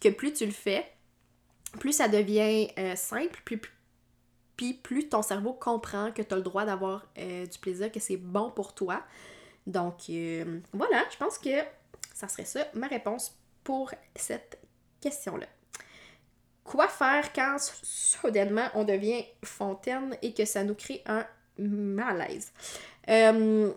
[0.00, 0.86] que plus tu le fais,
[1.78, 3.42] plus ça devient simple,
[4.56, 8.16] puis plus ton cerveau comprend que tu as le droit d'avoir du plaisir, que c'est
[8.16, 9.02] bon pour toi.
[9.66, 10.10] Donc
[10.72, 11.50] voilà, je pense que
[12.14, 14.58] ça serait ça ma réponse pour cette
[15.02, 15.46] question-là.
[16.66, 21.24] Quoi faire quand soudainement on devient fontaine et que ça nous crée un
[21.58, 22.52] malaise?
[23.08, 23.72] Euh,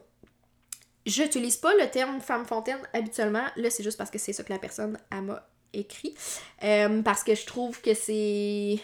[1.09, 3.45] J'utilise pas le terme femme fontaine habituellement.
[3.55, 6.13] Là, c'est juste parce que c'est ça que la personne m'a écrit.
[6.63, 8.79] Euh, parce que je trouve que c'est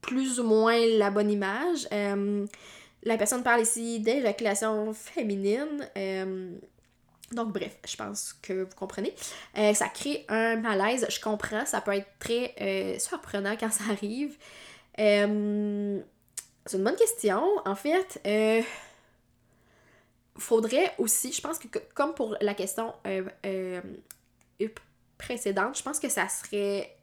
[0.00, 1.86] plus ou moins la bonne image.
[1.92, 2.44] Euh,
[3.04, 5.88] la personne parle ici d'éjaculation féminine.
[7.32, 9.14] Euh, donc, bref, je pense que vous comprenez.
[9.74, 11.06] ça crée un malaise.
[11.08, 14.36] Je comprends, ça peut être très surprenant quand ça arrive.
[14.96, 16.04] c'est une
[16.84, 17.42] bonne question.
[17.64, 18.20] En fait,
[20.36, 23.80] faudrait aussi, je pense que comme pour la question euh, euh,
[25.18, 26.96] précédente, je pense que ça serait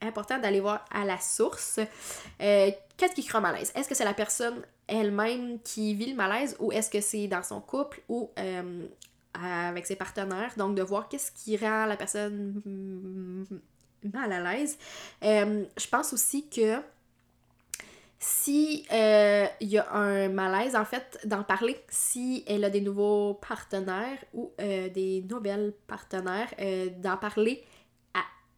[0.00, 1.80] important d'aller voir à la source
[2.40, 3.72] euh, qu'est-ce qui crée un malaise?
[3.74, 7.42] Est-ce que c'est la personne elle-même qui vit le malaise ou est-ce que c'est dans
[7.42, 8.30] son couple ou
[9.34, 10.52] avec ses partenaires?
[10.56, 13.46] Donc de voir qu'est-ce qui rend la personne
[14.02, 14.78] mal à l'aise.
[15.22, 16.80] je pense aussi que
[18.20, 22.80] si euh, il y a un malaise, en fait, d'en parler, si elle a des
[22.80, 27.62] nouveaux partenaires ou euh, des nouvelles partenaires, euh, d'en parler.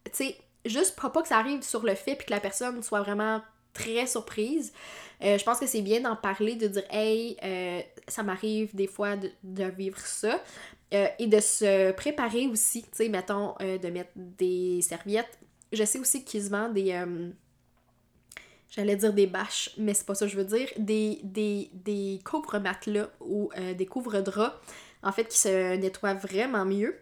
[0.05, 2.81] Tu sais, juste pas, pas que ça arrive sur le fait puis que la personne
[2.81, 3.41] soit vraiment
[3.73, 4.73] très surprise.
[5.21, 7.37] Je pense que c'est bien d'en parler, de dire Hey,
[8.07, 10.41] ça m'arrive des fois de, de vivre ça.
[10.91, 15.39] et de se préparer aussi, tu sais, mettons, de mettre des serviettes.
[15.71, 16.93] Je sais aussi qu'ils se vendent des
[18.71, 22.19] j'allais dire des bâches, mais c'est pas ça que je veux dire, des, des, des
[22.23, 24.55] couvre-matelas ou euh, des couvre-draps,
[25.03, 26.95] en fait, qui se nettoient vraiment mieux.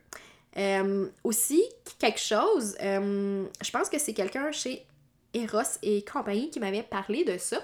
[0.58, 1.64] Euh, aussi,
[2.00, 4.86] quelque chose, euh, je pense que c'est quelqu'un chez
[5.34, 7.58] Eros et compagnie qui m'avait parlé de ça.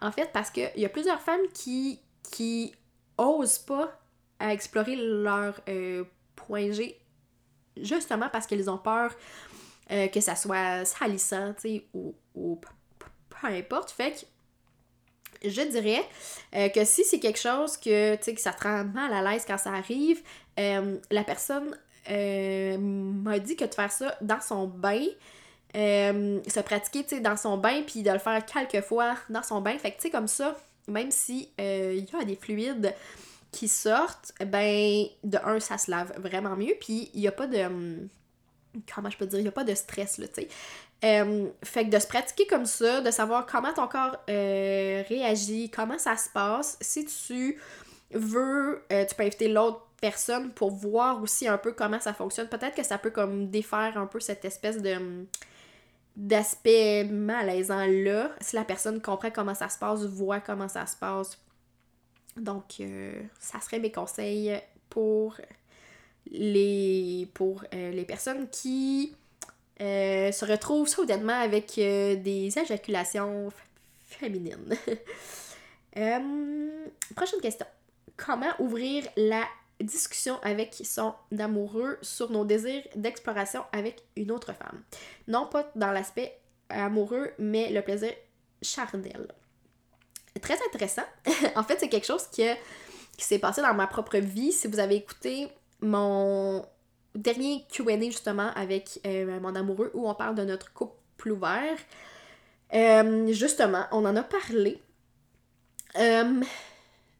[0.00, 2.74] En fait, parce qu'il y a plusieurs femmes qui, qui
[3.18, 4.00] osent pas
[4.40, 5.60] explorer leur
[6.34, 6.98] point G,
[7.76, 9.14] justement parce qu'elles ont peur
[9.88, 12.58] que ça soit salissant, tu sais, ou, ou
[13.28, 13.90] peu importe.
[13.90, 14.20] Fait que
[15.48, 16.04] je dirais
[16.54, 19.22] euh, que si c'est quelque chose que, tu sais, que ça te rend mal à
[19.30, 20.22] l'aise quand ça arrive,
[20.58, 21.76] euh, la personne
[22.10, 25.06] euh, m'a dit que de faire ça dans son bain,
[25.74, 29.60] se pratiquer, tu sais, dans son bain, puis de le faire quelques fois dans son
[29.60, 29.76] bain.
[29.78, 30.56] Fait que, tu sais, comme ça,
[30.88, 32.94] même si il y a des fluides
[33.52, 37.46] qui sortent, ben, de un, ça se lave vraiment mieux, puis il n'y a pas
[37.46, 37.66] de
[38.94, 40.48] comment je peux dire, il n'y a pas de stress, là, tu sais.
[41.02, 45.70] Euh, fait que de se pratiquer comme ça, de savoir comment ton corps euh, réagit,
[45.70, 47.58] comment ça se passe, si tu
[48.12, 52.48] veux, euh, tu peux inviter l'autre personne pour voir aussi un peu comment ça fonctionne.
[52.48, 55.26] Peut-être que ça peut comme défaire un peu cette espèce de
[56.20, 60.96] d'aspect malaisant là, si la personne comprend comment ça se passe, voit comment ça se
[60.96, 61.38] passe.
[62.36, 62.82] Donc,
[63.38, 65.36] ça serait mes conseils pour
[66.30, 69.14] les, pour, les personnes qui
[69.80, 73.48] euh, se retrouve soudainement avec euh, des éjaculations
[74.06, 74.76] féminines.
[75.96, 77.66] Euh, prochaine question.
[78.16, 79.42] Comment ouvrir la
[79.80, 84.82] discussion avec son amoureux sur nos désirs d'exploration avec une autre femme?
[85.28, 86.38] Non pas dans l'aspect
[86.68, 88.12] amoureux, mais le plaisir
[88.62, 89.28] charnel.
[90.40, 91.02] Très intéressant.
[91.56, 92.44] en fait, c'est quelque chose qui,
[93.18, 94.52] s'est passé dans ma propre vie.
[94.52, 95.48] Si vous avez écouté
[95.80, 96.64] mon
[97.14, 101.76] dernier QA justement avec euh, mon amoureux où on parle de notre couple ouvert.
[102.72, 104.80] Euh, justement, on en a parlé.
[105.96, 106.40] Euh,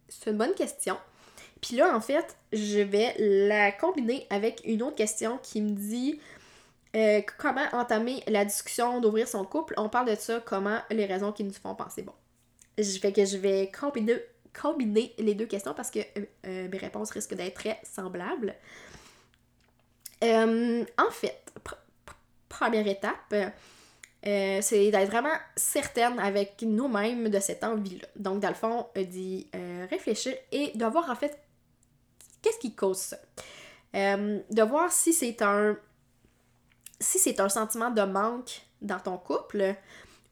[0.08, 0.96] c'est une bonne question.
[1.60, 6.20] Puis là, en fait, je vais la combiner avec une autre question qui me dit
[7.38, 9.74] comment entamer la discussion d'ouvrir son couple?
[9.76, 12.14] On parle de ça, comment les raisons qui nous font penser bon.
[12.78, 16.00] Je fais que je vais combiner, les deux questions parce que
[16.44, 18.56] mes réponses risquent d'être très semblables.
[20.22, 21.52] Euh, en fait,
[22.48, 23.34] première étape,
[24.26, 28.06] euh, c'est d'être vraiment certaine avec nous-mêmes de cette envie-là.
[28.16, 29.48] Donc, dans le fond, euh, d'y
[29.90, 31.38] réfléchir et de voir en fait
[32.42, 33.16] qu'est-ce qui cause ça?
[33.92, 35.76] de voir si c'est un
[37.00, 39.74] si c'est un sentiment de manque dans ton couple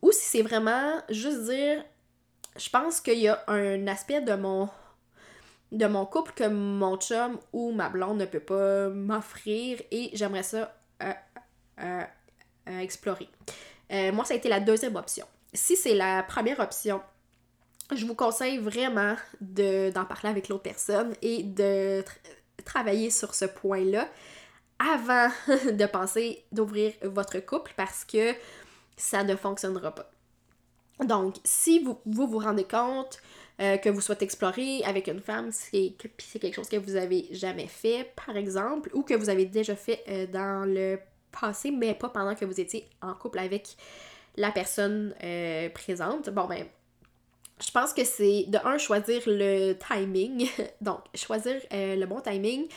[0.01, 1.85] ou si c'est vraiment juste dire
[2.57, 4.69] je pense qu'il y a un aspect de mon
[5.73, 10.43] de mon couple que mon chum ou ma blonde ne peut pas m'offrir et j'aimerais
[10.43, 11.13] ça euh,
[11.81, 12.03] euh,
[12.69, 13.29] euh, explorer.
[13.91, 15.27] moi, ça a été la deuxième option.
[15.53, 17.01] Si c'est la première option,
[17.95, 22.05] je vous conseille vraiment d'en parler avec l'autre personne et de
[22.65, 24.09] travailler sur ce point-là
[24.79, 28.35] avant de penser d'ouvrir votre couple parce que
[28.97, 30.11] ça ne fonctionnera pas.
[31.05, 33.21] Donc, si vous vous, vous rendez compte
[33.61, 37.27] euh, que vous souhaitez explorer avec une femme, c'est c'est quelque chose que vous avez
[37.31, 40.99] jamais fait, par exemple, ou que vous avez déjà fait euh, dans le
[41.41, 43.77] passé, mais pas pendant que vous étiez en couple avec
[44.37, 46.31] la personne euh, présente.
[46.31, 46.65] Bon, ben,
[47.61, 50.49] je pense que c'est de un choisir le timing.
[50.81, 52.69] Donc, choisir euh, le bon timing.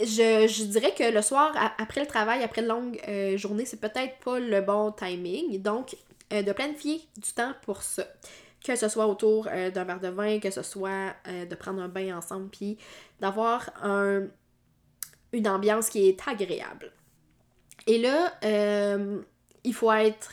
[0.00, 4.18] Je, dirais que le soir, après le travail, après une longue euh, journée, c'est peut-être
[4.24, 5.60] pas le bon timing.
[5.60, 5.96] Donc,
[6.32, 8.04] euh, de planifier du temps pour ça.
[8.64, 12.16] Que ce soit autour d'un verre de vin, que ce soit de prendre un bain
[12.16, 12.78] ensemble, puis
[13.18, 14.28] d'avoir un,
[15.32, 16.92] une ambiance qui est agréable.
[17.88, 18.32] Et là,
[19.64, 20.32] il faut être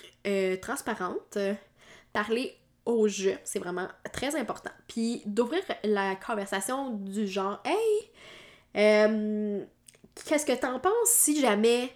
[0.61, 1.39] transparente,
[2.13, 2.55] parler
[2.91, 3.37] au jeu.
[3.43, 4.71] C'est vraiment très important.
[4.87, 8.09] Puis d'ouvrir la conversation du genre Hey,
[8.77, 9.63] euh,
[10.25, 11.91] qu'est-ce que t'en penses si jamais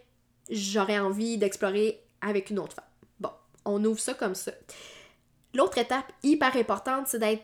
[0.49, 2.85] j'aurais envie d'explorer avec une autre femme?
[3.19, 3.31] Bon,
[3.65, 4.51] on ouvre ça comme ça.
[5.53, 7.43] L'autre étape hyper importante, c'est d'être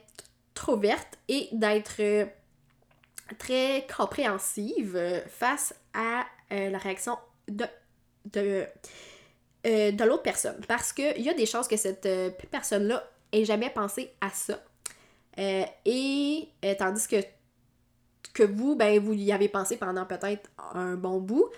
[0.54, 2.26] trop verte et d'être euh,
[3.38, 7.16] très compréhensive euh, face à la réaction
[7.48, 7.66] de,
[8.26, 8.66] de,
[9.64, 10.60] de l'autre personne.
[10.68, 12.10] Parce qu'il y a des chances que cette
[12.50, 14.64] personne-là et jamais pensé à ça.
[15.38, 17.18] Euh, et euh, tandis que,
[18.34, 21.50] que vous, ben, vous y avez pensé pendant peut-être un bon bout,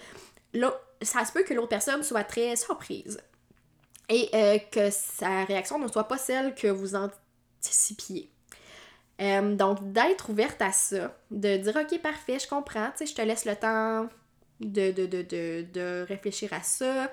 [0.53, 3.19] là, ça se peut que l'autre personne soit très surprise.
[4.09, 8.29] Et euh, que sa réaction ne soit pas celle que vous anticipiez.
[9.19, 13.21] donc, d'être ouverte à ça, de dire Ok, parfait, je comprends, tu sais, je te
[13.21, 14.07] laisse le temps
[14.59, 17.09] de, de, de, de réfléchir à ça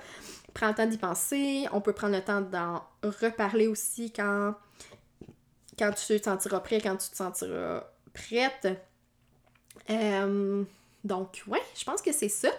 [0.59, 1.67] prends le temps d'y penser.
[1.73, 4.55] On peut prendre le temps d'en reparler aussi quand,
[5.79, 8.69] quand tu te sentiras prêt, quand tu te sentiras prête.
[9.89, 10.65] Euh,
[11.05, 12.51] donc, ouais, je pense que c'est ça.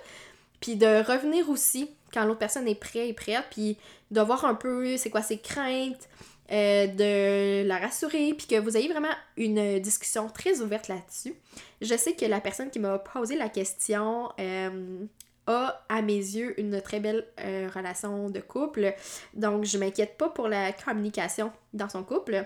[0.61, 3.77] Puis de revenir aussi quand l'autre personne est prête et prête, puis
[4.11, 6.09] de voir un peu c'est quoi ses craintes,
[6.51, 11.35] euh, de la rassurer, puis que vous ayez vraiment une discussion très ouverte là-dessus.
[11.81, 15.05] Je sais que la personne qui m'a posé la question, euh,
[15.49, 18.93] à mes yeux, une très belle euh, relation de couple.
[19.33, 22.45] Donc, je m'inquiète pas pour la communication dans son couple.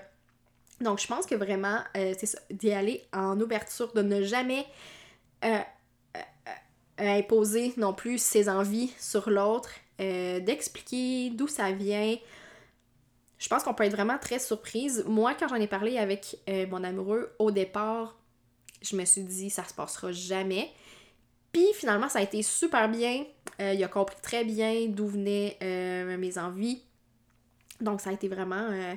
[0.81, 4.65] Donc, je pense que vraiment, euh, c'est ça, d'y aller en ouverture, de ne jamais
[5.43, 5.59] euh,
[6.97, 12.17] imposer non plus ses envies sur l'autre, d'expliquer d'où ça vient.
[13.37, 15.05] Je pense qu'on peut être vraiment très surprise.
[15.07, 16.37] Moi, quand j'en ai parlé avec
[16.69, 18.17] mon amoureux au départ,
[18.81, 20.71] je me suis dit, ça se passera jamais.
[21.53, 23.23] Puis finalement, ça a été super bien.
[23.61, 26.81] Euh, il a compris très bien d'où venaient euh, mes envies.
[27.79, 28.95] Donc ça a été vraiment euh,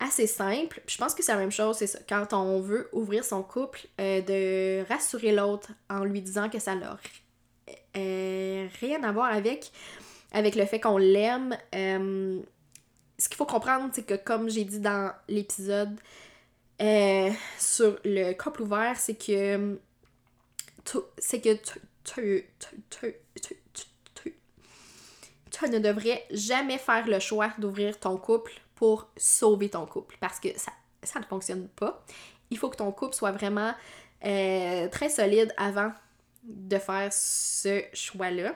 [0.00, 0.82] assez simple.
[0.88, 2.04] je pense que c'est la même chose, c'est.
[2.08, 6.98] Quand on veut ouvrir son couple, de rassurer l'autre en lui disant que ça n'a
[7.94, 9.70] rien à voir avec,
[10.32, 11.56] avec le fait qu'on l'aime.
[11.72, 15.96] ce qu'il faut comprendre, c'est que comme j'ai dit dans l'épisode
[17.58, 19.78] sur le couple ouvert, c'est que
[21.18, 21.56] c'est que
[22.04, 22.46] tu,
[25.70, 30.48] ne devrais jamais faire le choix d'ouvrir ton couple pour sauver ton couple parce que
[30.58, 30.72] ça,
[31.02, 32.04] ça ne fonctionne pas.
[32.50, 33.72] Il faut que ton couple soit vraiment
[34.24, 35.92] euh, très solide avant
[36.44, 38.54] de faire ce choix-là.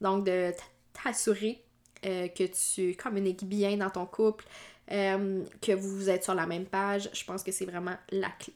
[0.00, 0.52] Donc, de
[0.92, 1.62] t'assurer
[2.04, 4.44] euh, que tu communiques bien dans ton couple,
[4.92, 7.08] euh, que vous êtes sur la même page.
[7.12, 8.54] Je pense que c'est vraiment la clé.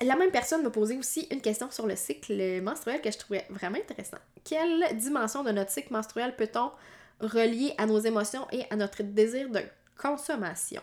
[0.00, 3.46] La même personne m'a posé aussi une question sur le cycle menstruel que je trouvais
[3.48, 4.18] vraiment intéressant.
[4.44, 6.70] Quelle dimension de notre cycle menstruel peut-on
[7.20, 9.60] relier à nos émotions et à notre désir de
[9.96, 10.82] consommation?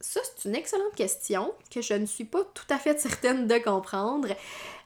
[0.00, 3.58] Ça, c'est une excellente question que je ne suis pas tout à fait certaine de
[3.58, 4.28] comprendre.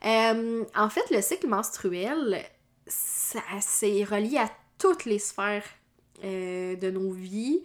[0.04, 2.42] Euh, en fait, le cycle menstruel,
[2.86, 5.64] c'est relié à toutes les sphères
[6.24, 7.62] euh, de nos vies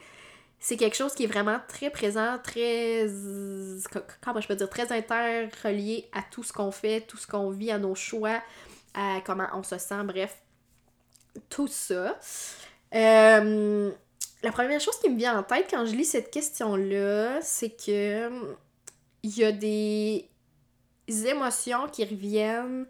[0.64, 3.06] c'est quelque chose qui est vraiment très présent, très,
[4.22, 7.70] comment je peux dire, très interrelié à tout ce qu'on fait, tout ce qu'on vit,
[7.70, 8.42] à nos choix,
[8.94, 10.42] à comment on se sent, bref,
[11.50, 12.18] tout ça.
[12.96, 13.92] Euh,
[14.42, 18.30] la première chose qui me vient en tête quand je lis cette question-là, c'est que
[19.22, 20.30] il y a des
[21.10, 22.86] émotions qui reviennent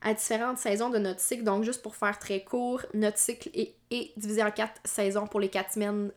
[0.00, 1.44] à différentes saisons de notre cycle.
[1.44, 5.40] Donc, juste pour faire très court, notre cycle est, est divisé en quatre saisons pour
[5.40, 6.10] les quatre semaines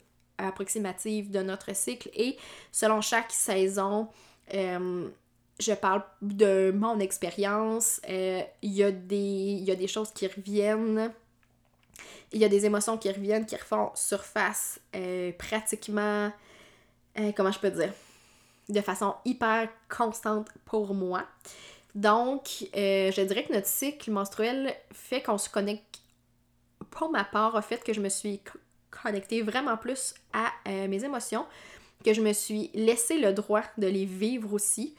[0.47, 2.37] approximative de notre cycle et
[2.71, 4.07] selon chaque saison,
[4.53, 5.09] euh,
[5.59, 11.13] je parle de mon expérience, euh, il y, a des, choses qui reviennent,
[12.31, 16.31] il y a des émotions qui reviennent, qui refont surface euh, pratiquement,
[17.35, 17.93] comment je peux dire,
[18.69, 21.25] de façon hyper constante pour moi.
[21.93, 25.99] Donc, je dirais que notre cycle menstruel fait qu'on se connecte,
[26.89, 28.41] pour ma part, au fait que je me suis
[28.91, 31.45] connecter vraiment plus à euh, mes émotions,
[32.05, 34.95] que je me suis laissé le droit de les vivre aussi,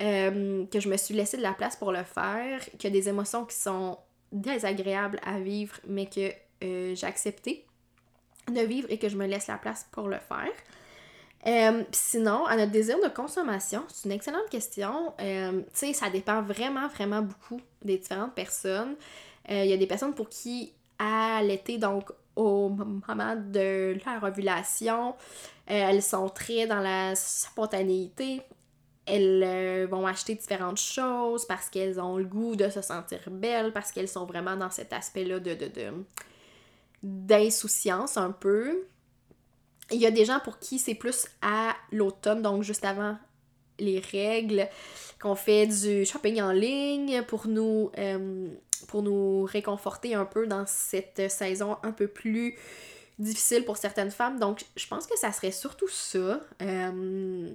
[0.00, 3.44] euh, que je me suis laissé de la place pour le faire, que des émotions
[3.44, 3.98] qui sont
[4.32, 6.32] désagréables à vivre, mais que
[6.64, 7.64] euh, j'ai accepté
[8.48, 10.52] de vivre et que je me laisse la place pour le faire.
[11.90, 15.12] Sinon, à notre désir de consommation, c'est une excellente question.
[15.18, 18.94] Tu sais, ça dépend vraiment, vraiment beaucoup des différentes personnes.
[19.48, 25.14] Il y a des personnes pour qui allaiter, donc au moment de leur ovulation,
[25.66, 28.42] elles sont très dans la spontanéité
[29.06, 33.72] elles euh, vont acheter différentes choses parce qu'elles ont le goût de se sentir belles,
[33.72, 35.68] parce qu'elles sont vraiment dans cet aspect-là de, de,
[37.02, 38.84] d'insouciance un peu.
[39.90, 43.16] Il y a des gens pour qui c'est plus à l'automne, donc juste avant
[43.78, 44.68] les règles,
[45.20, 48.48] qu'on fait du shopping en ligne pour nous, euh,
[48.86, 52.56] pour nous réconforter un peu dans cette saison un peu plus
[53.18, 54.38] difficile pour certaines femmes.
[54.38, 56.40] Donc, je pense que ça serait surtout ça.
[56.62, 57.52] Euh,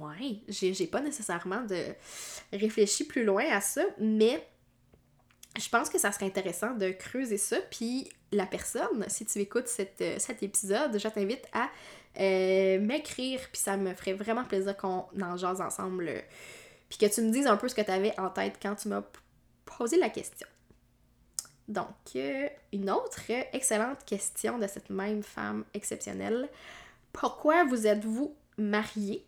[0.00, 1.82] Ouais, j'ai pas nécessairement de
[2.52, 4.46] réfléchi plus loin à ça, mais
[5.58, 7.58] je pense que ça serait intéressant de creuser ça.
[7.70, 9.70] Puis la personne, si tu écoutes
[10.00, 11.68] euh, cet épisode, je t'invite à
[12.18, 16.10] euh, m'écrire, puis ça me ferait vraiment plaisir qu'on en jase ensemble.
[16.88, 18.88] puis que tu me dises un peu ce que tu avais en tête quand tu
[18.88, 19.02] m'as
[19.66, 20.46] posé la question.
[21.68, 23.20] Donc, euh, une autre
[23.52, 26.48] excellente question de cette même femme exceptionnelle.
[27.12, 29.26] Pourquoi vous êtes-vous mariée?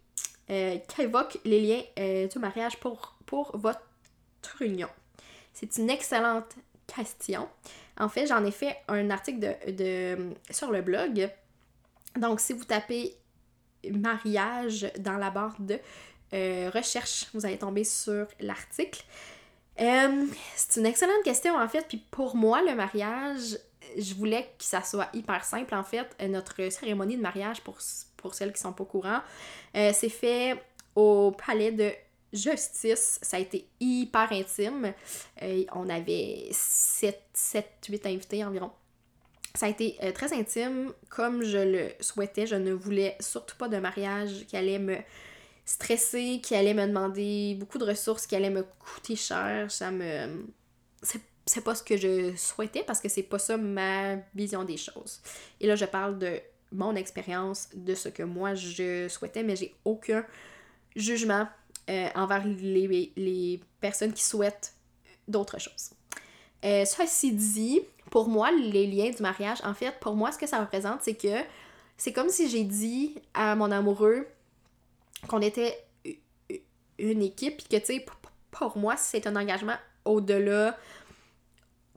[0.51, 3.17] euh, qu'évoquent les liens euh, du mariage pour,
[3.55, 3.83] votre
[4.61, 4.89] union?
[5.53, 6.55] C'est une excellente
[6.87, 7.49] question.
[7.99, 9.57] En fait, j'en ai fait un article
[10.51, 11.31] sur le blog.
[12.17, 13.17] Donc, si vous tapez
[13.91, 15.79] mariage dans la barre de
[16.33, 19.05] euh, recherche, vous allez tomber sur l'article.
[19.81, 20.27] Euh,
[20.57, 21.87] c'est une excellente question en fait.
[21.89, 23.59] Puis pour moi, le mariage,
[23.97, 26.09] je voulais que ça soit hyper simple en fait.
[26.29, 27.81] Notre cérémonie de mariage, pour
[28.19, 29.21] pour celles qui sont pas au courant.
[29.75, 30.63] Euh, c'est fait
[30.95, 31.91] au palais de
[32.33, 33.19] justice.
[33.23, 34.93] Ça a été hyper intime.
[35.43, 38.71] Euh, on avait 7, 7, 8 invités environ.
[39.55, 42.47] Ça a été euh, très intime, comme je le souhaitais.
[42.47, 44.97] Je ne voulais surtout pas de mariage qui allait me
[45.69, 49.71] stresser, qui allait me demander beaucoup de ressources, qui allait me coûter cher.
[49.71, 50.47] Ça me.
[51.03, 55.21] C'est pas ce que je souhaitais parce que c'est pas ça ma vision des choses.
[55.61, 56.41] Et là, je parle de
[56.73, 60.25] mon expérience de ce que moi je souhaitais, mais j'ai aucun
[60.97, 61.47] jugement
[61.91, 64.75] euh, envers les, les, personnes qui souhaitent
[65.27, 65.91] d'autres choses.
[66.65, 70.47] Euh, ceci dit, pour moi, les liens du mariage, en fait, pour moi, ce que
[70.47, 71.43] ça représente, c'est que
[71.97, 74.27] c'est comme si j'ai dit à mon amoureux
[75.27, 75.85] qu'on était
[76.99, 78.07] une équipe, puis que, tu sais,
[78.51, 80.77] pour moi, c'est un engagement au-delà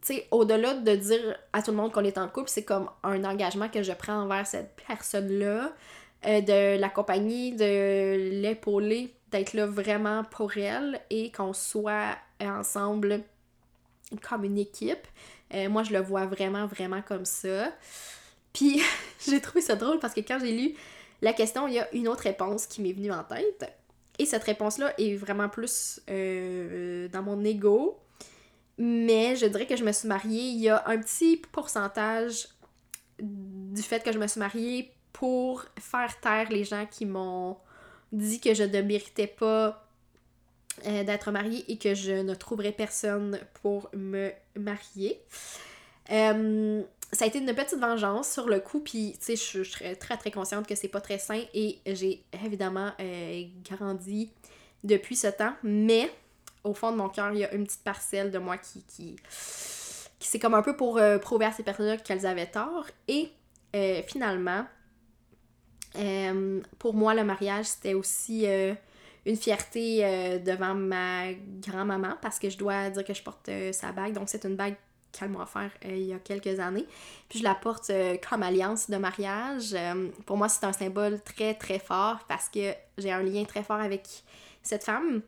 [0.01, 2.89] tu sais, au-delà de dire à tout le monde qu'on est en couple, c'est comme
[3.03, 5.72] un engagement que je prends envers cette personne-là,
[6.26, 13.22] euh, de l'accompagner, de l'épauler, d'être là vraiment pour elle et qu'on soit ensemble
[14.28, 15.07] comme une équipe.
[15.53, 17.72] Euh, moi, je le vois vraiment, vraiment comme ça.
[18.53, 18.82] Puis,
[19.28, 20.76] j'ai trouvé ça drôle parce que quand j'ai lu
[21.22, 23.72] la question, il y a une autre réponse qui m'est venue en tête.
[24.19, 28.01] Et cette réponse-là est vraiment plus euh, dans mon ego
[28.84, 32.47] mais je dirais que je me suis mariée, il y a un petit pourcentage
[33.19, 37.57] du fait que je me suis mariée pour faire taire les gens qui m'ont
[38.11, 39.88] dit que je ne méritais pas
[40.88, 45.22] euh, d'être mariée et que je ne trouverais personne pour me marier.
[46.11, 46.82] Euh,
[47.14, 50.18] ça a été une petite vengeance sur le coup, puis tu sais, je, suis très
[50.18, 54.32] très consciente que c'est pas très sain et j'ai évidemment euh, grandi
[54.84, 56.12] depuis ce temps, mais
[56.64, 59.18] au fond de mon cœur, il y a une petite parcelle de moi qui, qui,
[60.20, 62.86] qui c'est comme un peu pour euh, prouver à ces personnes-là qu'elles avaient tort.
[63.07, 63.30] Et
[63.76, 64.66] euh, finalement,
[66.80, 68.45] pour moi, le mariage, c'était aussi
[69.26, 74.14] une fierté devant ma grand-maman parce que je dois dire que je porte sa bague.
[74.14, 74.78] Donc, c'est une bague
[75.12, 76.86] qu'elle m'a offert il y a quelques années.
[77.30, 77.91] Puis je la porte
[78.30, 79.76] comme alliance de mariage.
[80.26, 83.80] pour moi, c'est un symbole très, très fort parce que j'ai un lien très fort
[83.80, 84.07] avec
[84.64, 85.22] cette femme.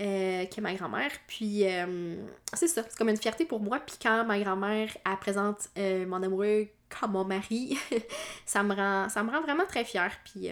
[0.00, 1.10] Euh, que ma grand-mère.
[1.26, 2.16] Puis euh,
[2.54, 3.78] c'est ça, c'est comme une fierté pour moi.
[3.78, 4.88] Puis quand ma grand-mère
[5.20, 7.78] présente euh, mon amoureux comme mon mari,
[8.46, 10.12] ça me rend ça me rend vraiment très fière.
[10.24, 10.48] Puis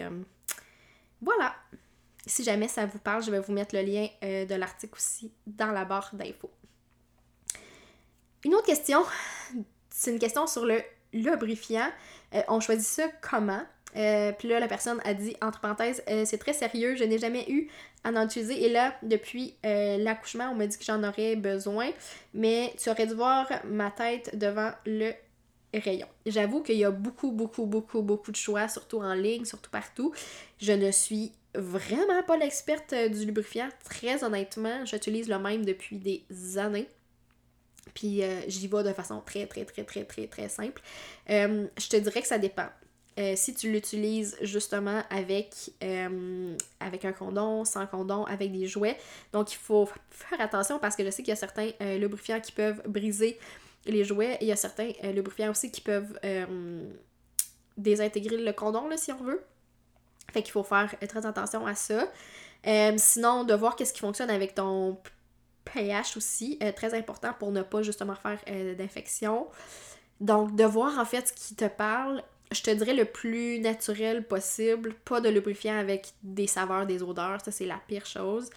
[1.21, 1.55] voilà.
[2.27, 5.71] Si jamais ça vous parle, je vais vous mettre le lien de l'article aussi dans
[5.71, 6.51] la barre d'infos.
[8.43, 9.03] Une autre question,
[9.89, 10.81] c'est une question sur le
[11.13, 11.89] lubrifiant.
[12.47, 13.61] on choisit ça comment?
[13.95, 17.17] Euh, puis là, la personne a dit, entre parenthèses, euh, c'est très sérieux, je n'ai
[17.17, 17.69] jamais eu
[18.03, 18.63] à en utiliser.
[18.65, 21.89] Et là, depuis euh, l'accouchement, on m'a dit que j'en aurais besoin.
[22.33, 25.11] Mais tu aurais dû voir ma tête devant le
[25.73, 26.07] rayon.
[26.25, 30.13] J'avoue qu'il y a beaucoup, beaucoup, beaucoup, beaucoup de choix, surtout en ligne, surtout partout.
[30.59, 33.69] Je ne suis vraiment pas l'experte du lubrifiant.
[33.83, 36.23] Très honnêtement, j'utilise le même depuis des
[36.57, 36.89] années.
[37.93, 40.81] Puis j'y vais de façon très, très, très, très, très, très simple.
[41.27, 42.69] je te dirais que ça dépend.
[43.19, 45.53] euh, si tu l'utilises justement avec,
[45.83, 48.97] euh, avec un condom, sans condom, avec des jouets.
[49.33, 52.39] Donc il faut faire attention parce que je sais qu'il y a certains euh, lubrifiants
[52.39, 53.37] qui peuvent briser
[53.85, 56.19] les jouets et il y a certains lubrifiants aussi qui peuvent
[57.77, 59.43] désintégrer le condom là, si on veut.
[60.31, 62.07] Fait qu'il faut faire très attention à ça.
[62.97, 64.97] sinon, de voir qu'est-ce qui fonctionne avec ton
[65.65, 68.39] pH aussi, très important pour ne pas justement faire
[68.75, 69.47] d'infection.
[70.19, 74.27] Donc, de voir en fait ce qui te parle, je te dirais le plus naturel
[74.27, 78.49] possible, pas de lubrifiant avec des saveurs, des odeurs, ça c'est la pire chose.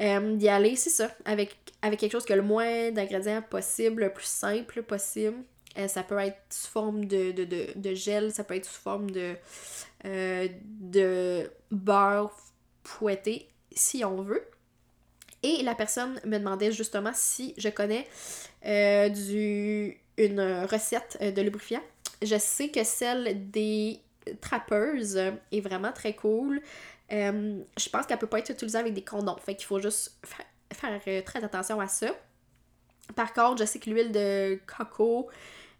[0.00, 4.04] Euh, d'y aller, c'est ça, avec, avec quelque chose qui a le moins d'ingrédients possible,
[4.04, 5.36] le plus simple possible.
[5.78, 9.34] Euh, ça peut être sous forme de, de, gel, ça peut être sous forme de,
[10.06, 12.34] euh, de beurre
[12.82, 14.44] fouetté, si on veut.
[15.42, 18.06] Et la personne me demandait justement si je connais
[19.10, 21.82] du, une recette de lubrifiant
[22.22, 24.00] je sais que celle des
[24.40, 25.16] trappeuses
[25.52, 26.60] est vraiment très cool.
[27.12, 29.36] Euh, je pense qu'elle peut pas être utilisée avec des condoms.
[29.38, 30.16] Fait qu'il faut juste
[30.72, 32.08] faire euh, très attention à ça.
[33.16, 35.28] Par contre, je sais que l'huile de coco,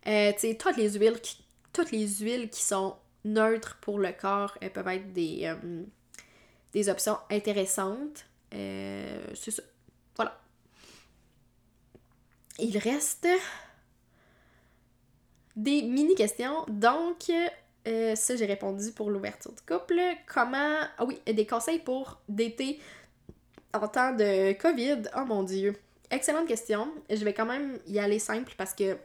[0.07, 4.13] euh, tu sais, toutes les huiles qui, toutes les huiles qui sont neutres pour le
[4.13, 5.55] corps elles peuvent être des,
[6.73, 8.25] des options intéressantes.
[8.53, 9.63] C'est ça.
[10.17, 10.39] Voilà.
[12.59, 13.27] Il reste
[15.57, 16.65] des mini-questions.
[16.69, 17.31] Donc,
[17.87, 20.01] euh, ça, j'ai répondu pour l'ouverture du couple.
[20.27, 20.81] Comment.
[20.99, 22.81] Ah oui, des conseils pour d'été
[23.73, 25.03] en temps de COVID?
[25.17, 25.75] Oh mon dieu.
[26.11, 26.93] Excellente question.
[27.09, 28.97] Je vais quand même y aller simple parce que,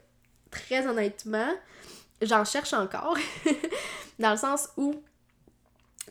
[0.49, 1.53] très honnêtement,
[2.21, 3.17] j'en cherche encore.
[4.19, 4.95] Dans le sens où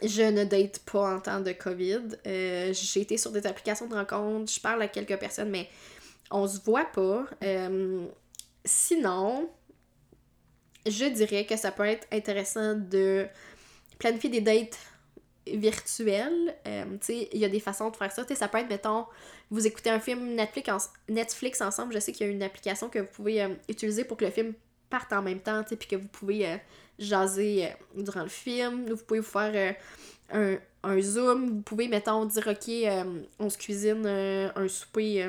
[0.02, 2.18] je ne date pas en temps de COVID.
[2.26, 5.68] Euh, j'ai été sur des applications de rencontres, je parle à quelques personnes, mais
[6.30, 7.26] on se voit pas.
[7.42, 8.06] Euh,
[8.64, 9.48] sinon,
[10.86, 13.26] je dirais que ça peut être intéressant de
[13.98, 14.78] planifier des dates
[15.46, 16.56] virtuelles.
[16.66, 18.24] Euh, il y a des façons de faire ça.
[18.34, 19.06] ça peut être, mettons,
[19.50, 21.94] vous écoutez un film Netflix, Netflix ensemble.
[21.94, 24.54] Je sais qu'il y a une application que vous pouvez utiliser pour que le film
[24.90, 26.58] parte en même temps, puis que vous pouvez
[27.00, 28.86] euh, jaser durant le film.
[28.88, 29.76] Vous pouvez vous faire
[30.32, 31.56] un, un, Zoom.
[31.56, 32.70] Vous pouvez, mettons, dire, OK,
[33.38, 35.28] on se cuisine un souper,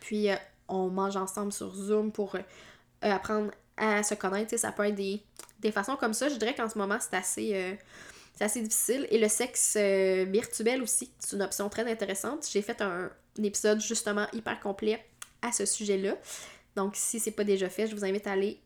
[0.00, 0.28] puis
[0.68, 2.36] on mange ensemble sur Zoom pour
[3.02, 4.56] apprendre à se connaître.
[4.58, 6.28] Ça peut être des, façons comme ça.
[6.28, 9.06] Je dirais qu'en ce moment, c'est assez, euh, difficile.
[9.10, 12.46] Et le sexe euh, virtuel aussi, c'est une option très intéressante.
[12.50, 13.10] J'ai fait un,
[13.42, 15.04] épisode justement hyper complet
[15.42, 16.16] à ce sujet-là.
[16.76, 18.60] Donc, si c'est pas déjà fait, je vous invite à aller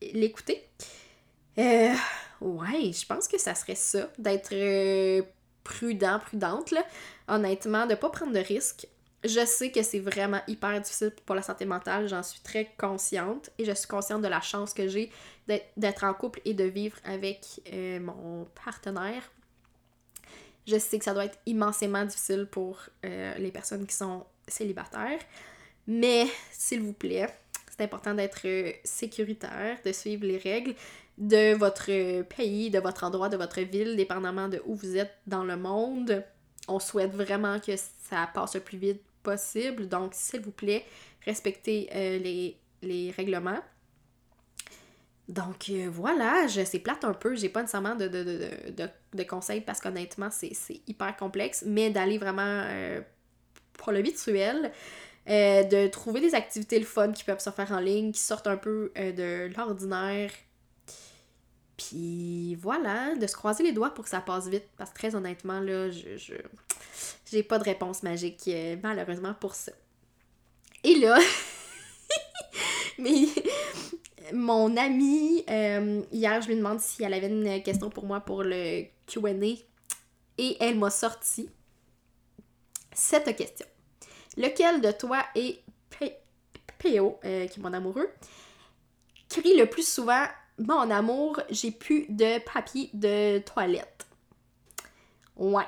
[0.00, 0.68] l'écouter.
[1.58, 1.94] Euh,
[2.40, 4.54] ouais, je pense que ça serait ça, d'être
[5.64, 6.74] prudent, prudente.
[7.28, 8.86] Honnêtement, de pas prendre de risques.
[9.24, 13.50] Je sais que c'est vraiment hyper difficile pour la santé mentale, j'en suis très consciente
[13.58, 15.10] et je suis consciente de la chance que j'ai
[15.76, 17.40] d'être en couple et de vivre avec
[17.72, 19.22] euh, mon partenaire.
[20.66, 25.20] Je sais que ça doit être immensément difficile pour euh, les personnes qui sont célibataires,
[25.86, 27.28] mais s'il vous plaît,
[27.68, 30.74] c'est important d'être euh, sécuritaire, de suivre les règles
[31.18, 35.44] de votre pays, de votre endroit, de votre ville, dépendamment de où vous êtes dans
[35.44, 36.24] le monde.
[36.68, 39.88] On souhaite vraiment que ça passe le plus vite possible.
[39.88, 40.84] Donc, s'il vous plaît,
[41.24, 42.18] respectez euh,
[42.82, 43.60] les, règlements.
[45.28, 49.80] Donc euh, voilà, je c'est plate un peu, j'ai pas nécessairement de, de, conseils parce
[49.80, 50.52] qu'honnêtement c'est
[50.86, 53.00] hyper complexe, mais d'aller vraiment euh,
[53.72, 54.70] pour le virtuel,
[55.26, 58.56] de trouver des activités le fun qui peuvent se faire en ligne, qui sortent un
[58.56, 60.30] peu de l'ordinaire.
[61.76, 65.14] Puis voilà, de se croiser les doigts pour que ça passe vite, parce que très
[65.14, 66.34] honnêtement, là, je
[67.30, 69.72] j'ai pas de réponse magique, euh, malheureusement, pour ça.
[70.84, 71.18] Et là,
[72.98, 73.26] mais
[74.32, 78.42] mon amie, euh, hier, je lui demande si elle avait une question pour moi pour
[78.42, 79.30] le QA.
[80.38, 81.48] Et elle m'a sorti
[82.92, 83.66] cette question.
[84.36, 85.62] Lequel de toi est
[86.78, 88.08] PO, euh, qui est mon amoureux,
[89.28, 90.26] crie le plus souvent
[90.58, 94.06] Mon amour, j'ai plus de papier de toilette.
[95.36, 95.66] Ouais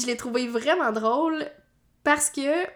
[0.00, 1.44] je l'ai trouvé vraiment drôle
[2.04, 2.66] parce que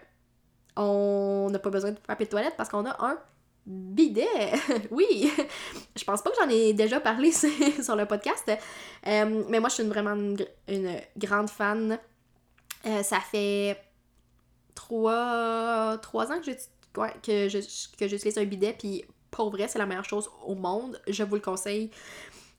[0.75, 3.17] on n'a pas besoin de papier de toilette parce qu'on a un
[3.65, 4.27] bidet.
[4.91, 5.31] oui,
[5.95, 7.31] je pense pas que j'en ai déjà parlé
[7.83, 8.49] sur le podcast,
[9.07, 10.15] euh, mais moi je suis vraiment
[10.67, 11.99] une, grande fan.
[12.85, 13.77] Euh, ça fait
[14.73, 16.51] trois, trois ans que
[16.95, 21.01] que j'utilise un bidet, puis pour vrai, c'est la meilleure chose au monde.
[21.07, 21.89] Je vous le conseille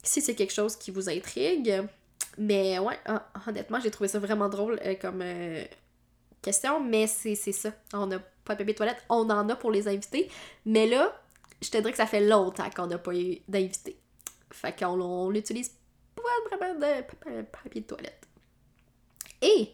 [0.02, 1.82] si c'est quelque chose qui vous intrigue.
[2.38, 2.98] Mais ouais,
[3.46, 5.64] honnêtement, j'ai trouvé ça vraiment drôle euh, comme euh,
[6.40, 7.72] question, mais c'est ça.
[7.92, 10.30] On n'a pas de papier toilette, on en a pour les invités,
[10.64, 11.14] mais là,
[11.60, 13.96] je te dirais que ça fait longtemps qu'on n'a pas eu d'invités.
[14.50, 15.70] Fait qu'on on l'utilise
[16.16, 18.26] pas vraiment de papier de toilette.
[19.42, 19.70] Et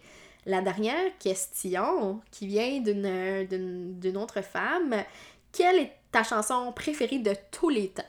[0.46, 5.04] la dernière question qui vient d'une autre femme,
[5.52, 8.02] quelle est ta chanson préférée de tous les temps?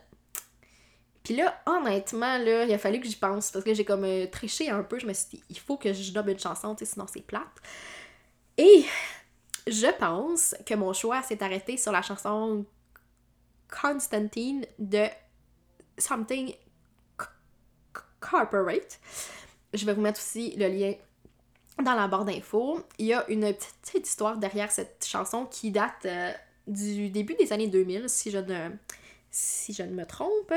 [1.23, 4.25] Puis là, honnêtement, là, il a fallu que j'y pense parce que j'ai comme euh,
[4.27, 4.97] triché un peu.
[4.99, 7.43] Je me suis dit, il faut que je nomme une chanson, sinon c'est plate.
[8.57, 8.85] Et
[9.67, 12.65] je pense que mon choix s'est arrêté sur la chanson
[13.69, 15.05] Constantine de
[15.97, 16.55] Something
[18.19, 18.99] Corporate.
[19.73, 20.93] Je vais vous mettre aussi le lien
[21.83, 22.81] dans la barre d'infos.
[22.97, 26.33] Il y a une petite histoire derrière cette chanson qui date euh,
[26.69, 28.69] du début des années 2000, si je ne,
[29.31, 30.53] si je ne me trompe,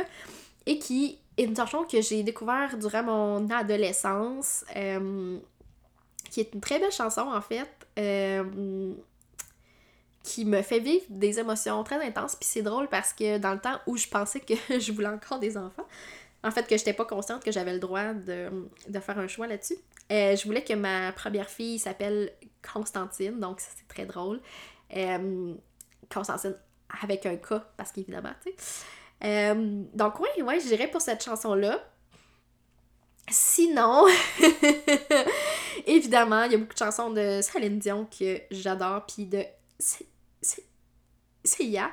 [0.66, 5.38] et qui est une chanson que j'ai découvert durant mon adolescence, euh,
[6.30, 7.68] qui est une très belle chanson en fait.
[7.98, 8.94] Euh,
[10.22, 12.36] qui me fait vivre des émotions très intenses.
[12.36, 15.40] Puis c'est drôle parce que dans le temps où je pensais que je voulais encore
[15.40, 15.86] des enfants,
[16.44, 18.48] en fait que j'étais pas consciente que j'avais le droit de,
[19.00, 19.76] faire un choix là-dessus,
[20.12, 22.32] euh, je voulais que ma première fille s'appelle
[22.72, 24.40] Constantine, donc c'est très drôle.
[26.12, 26.56] Constantine
[27.02, 28.56] avec un K, parce qu'évidemment, tu sais.
[29.24, 31.80] Euh, donc oui, ouais, je pour cette chanson-là.
[33.30, 34.06] Sinon,
[35.86, 39.44] évidemment, il y a beaucoup de chansons de Céline Dion que j'adore, puis de
[41.60, 41.90] ya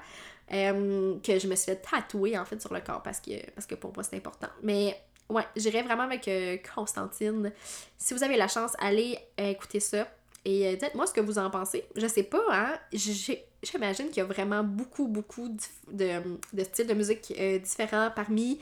[0.51, 3.67] euh, que je me suis fait tatouer en fait sur le corps parce que, parce
[3.67, 4.47] que pour moi c'est important.
[4.63, 4.99] Mais
[5.29, 7.51] ouais, j'irai vraiment avec euh, Constantine.
[7.97, 10.07] Si vous avez la chance, allez euh, écouter ça.
[10.45, 11.85] Et dites-moi ce que vous en pensez.
[11.95, 12.79] Je sais pas, hein.
[12.93, 15.49] J'imagine qu'il y a vraiment beaucoup, beaucoup
[15.91, 16.21] de,
[16.53, 18.59] de styles de musique différents parmi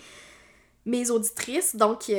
[0.86, 1.75] mes auditrices.
[1.75, 2.09] Donc,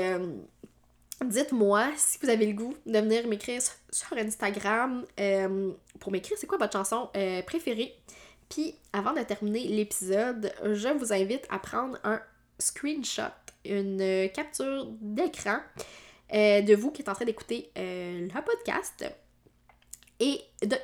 [1.24, 6.46] dites-moi si vous avez le goût de venir m'écrire sur Instagram euh, pour m'écrire c'est
[6.46, 7.94] quoi votre chanson euh, préférée.
[8.48, 12.20] Puis avant de terminer l'épisode, je vous invite à prendre un
[12.58, 13.22] screenshot,
[13.64, 15.58] une capture d'écran
[16.32, 19.04] euh, de vous qui êtes en train d'écouter le podcast
[20.20, 20.76] et de,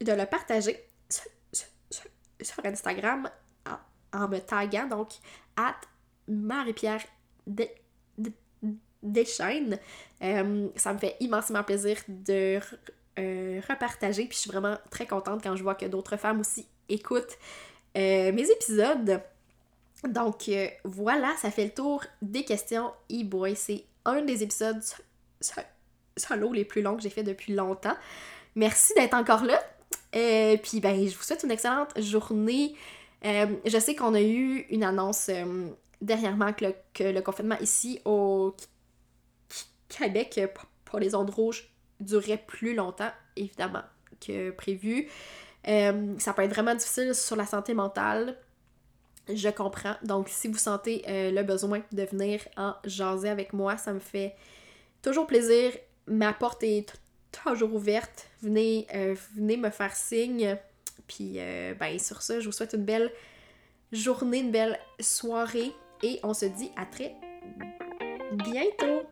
[0.00, 3.30] le partager sur, Instagram
[4.12, 5.10] en, me taguant donc
[5.56, 5.76] at
[6.28, 7.02] Marie-Pierre
[9.02, 9.78] des chaînes.
[10.22, 12.58] Euh, ça me fait immensément plaisir de
[13.18, 14.26] euh, repartager.
[14.26, 17.38] Puis je suis vraiment très contente quand je vois que d'autres femmes aussi écoutent
[17.96, 19.22] euh, mes épisodes.
[20.08, 20.50] Donc
[20.84, 23.56] voilà, ça fait le tour des questions e-boy.
[23.56, 24.82] C'est un des épisodes
[26.16, 27.96] solo les plus longs que j'ai fait depuis longtemps.
[28.56, 29.60] Merci d'être encore là.
[30.12, 32.74] et puis ben, je vous souhaite une excellente journée.
[33.22, 35.30] je sais qu'on a eu une annonce
[36.00, 38.54] dernièrement que le, que le confinement ici au
[39.88, 40.48] Québec euh,
[40.84, 43.82] pour les ondes rouges durait plus longtemps, évidemment,
[44.20, 45.08] que prévu.
[45.68, 48.36] Euh, ça peut être vraiment difficile sur la santé mentale.
[49.32, 49.96] Je comprends.
[50.04, 53.98] Donc, si vous sentez euh, le besoin de venir en jaser avec moi, ça me
[53.98, 54.36] fait
[55.02, 55.72] toujours plaisir.
[56.06, 56.92] Ma porte est
[57.42, 58.28] toujours ouverte.
[58.42, 58.86] Venez,
[59.34, 60.56] venez me faire signe.
[61.06, 61.38] Puis,
[61.78, 63.10] ben, sur ça, je vous souhaite une belle
[63.92, 65.72] journée, une belle soirée.
[66.02, 67.14] Et on se dit à très
[68.32, 69.06] bientôt.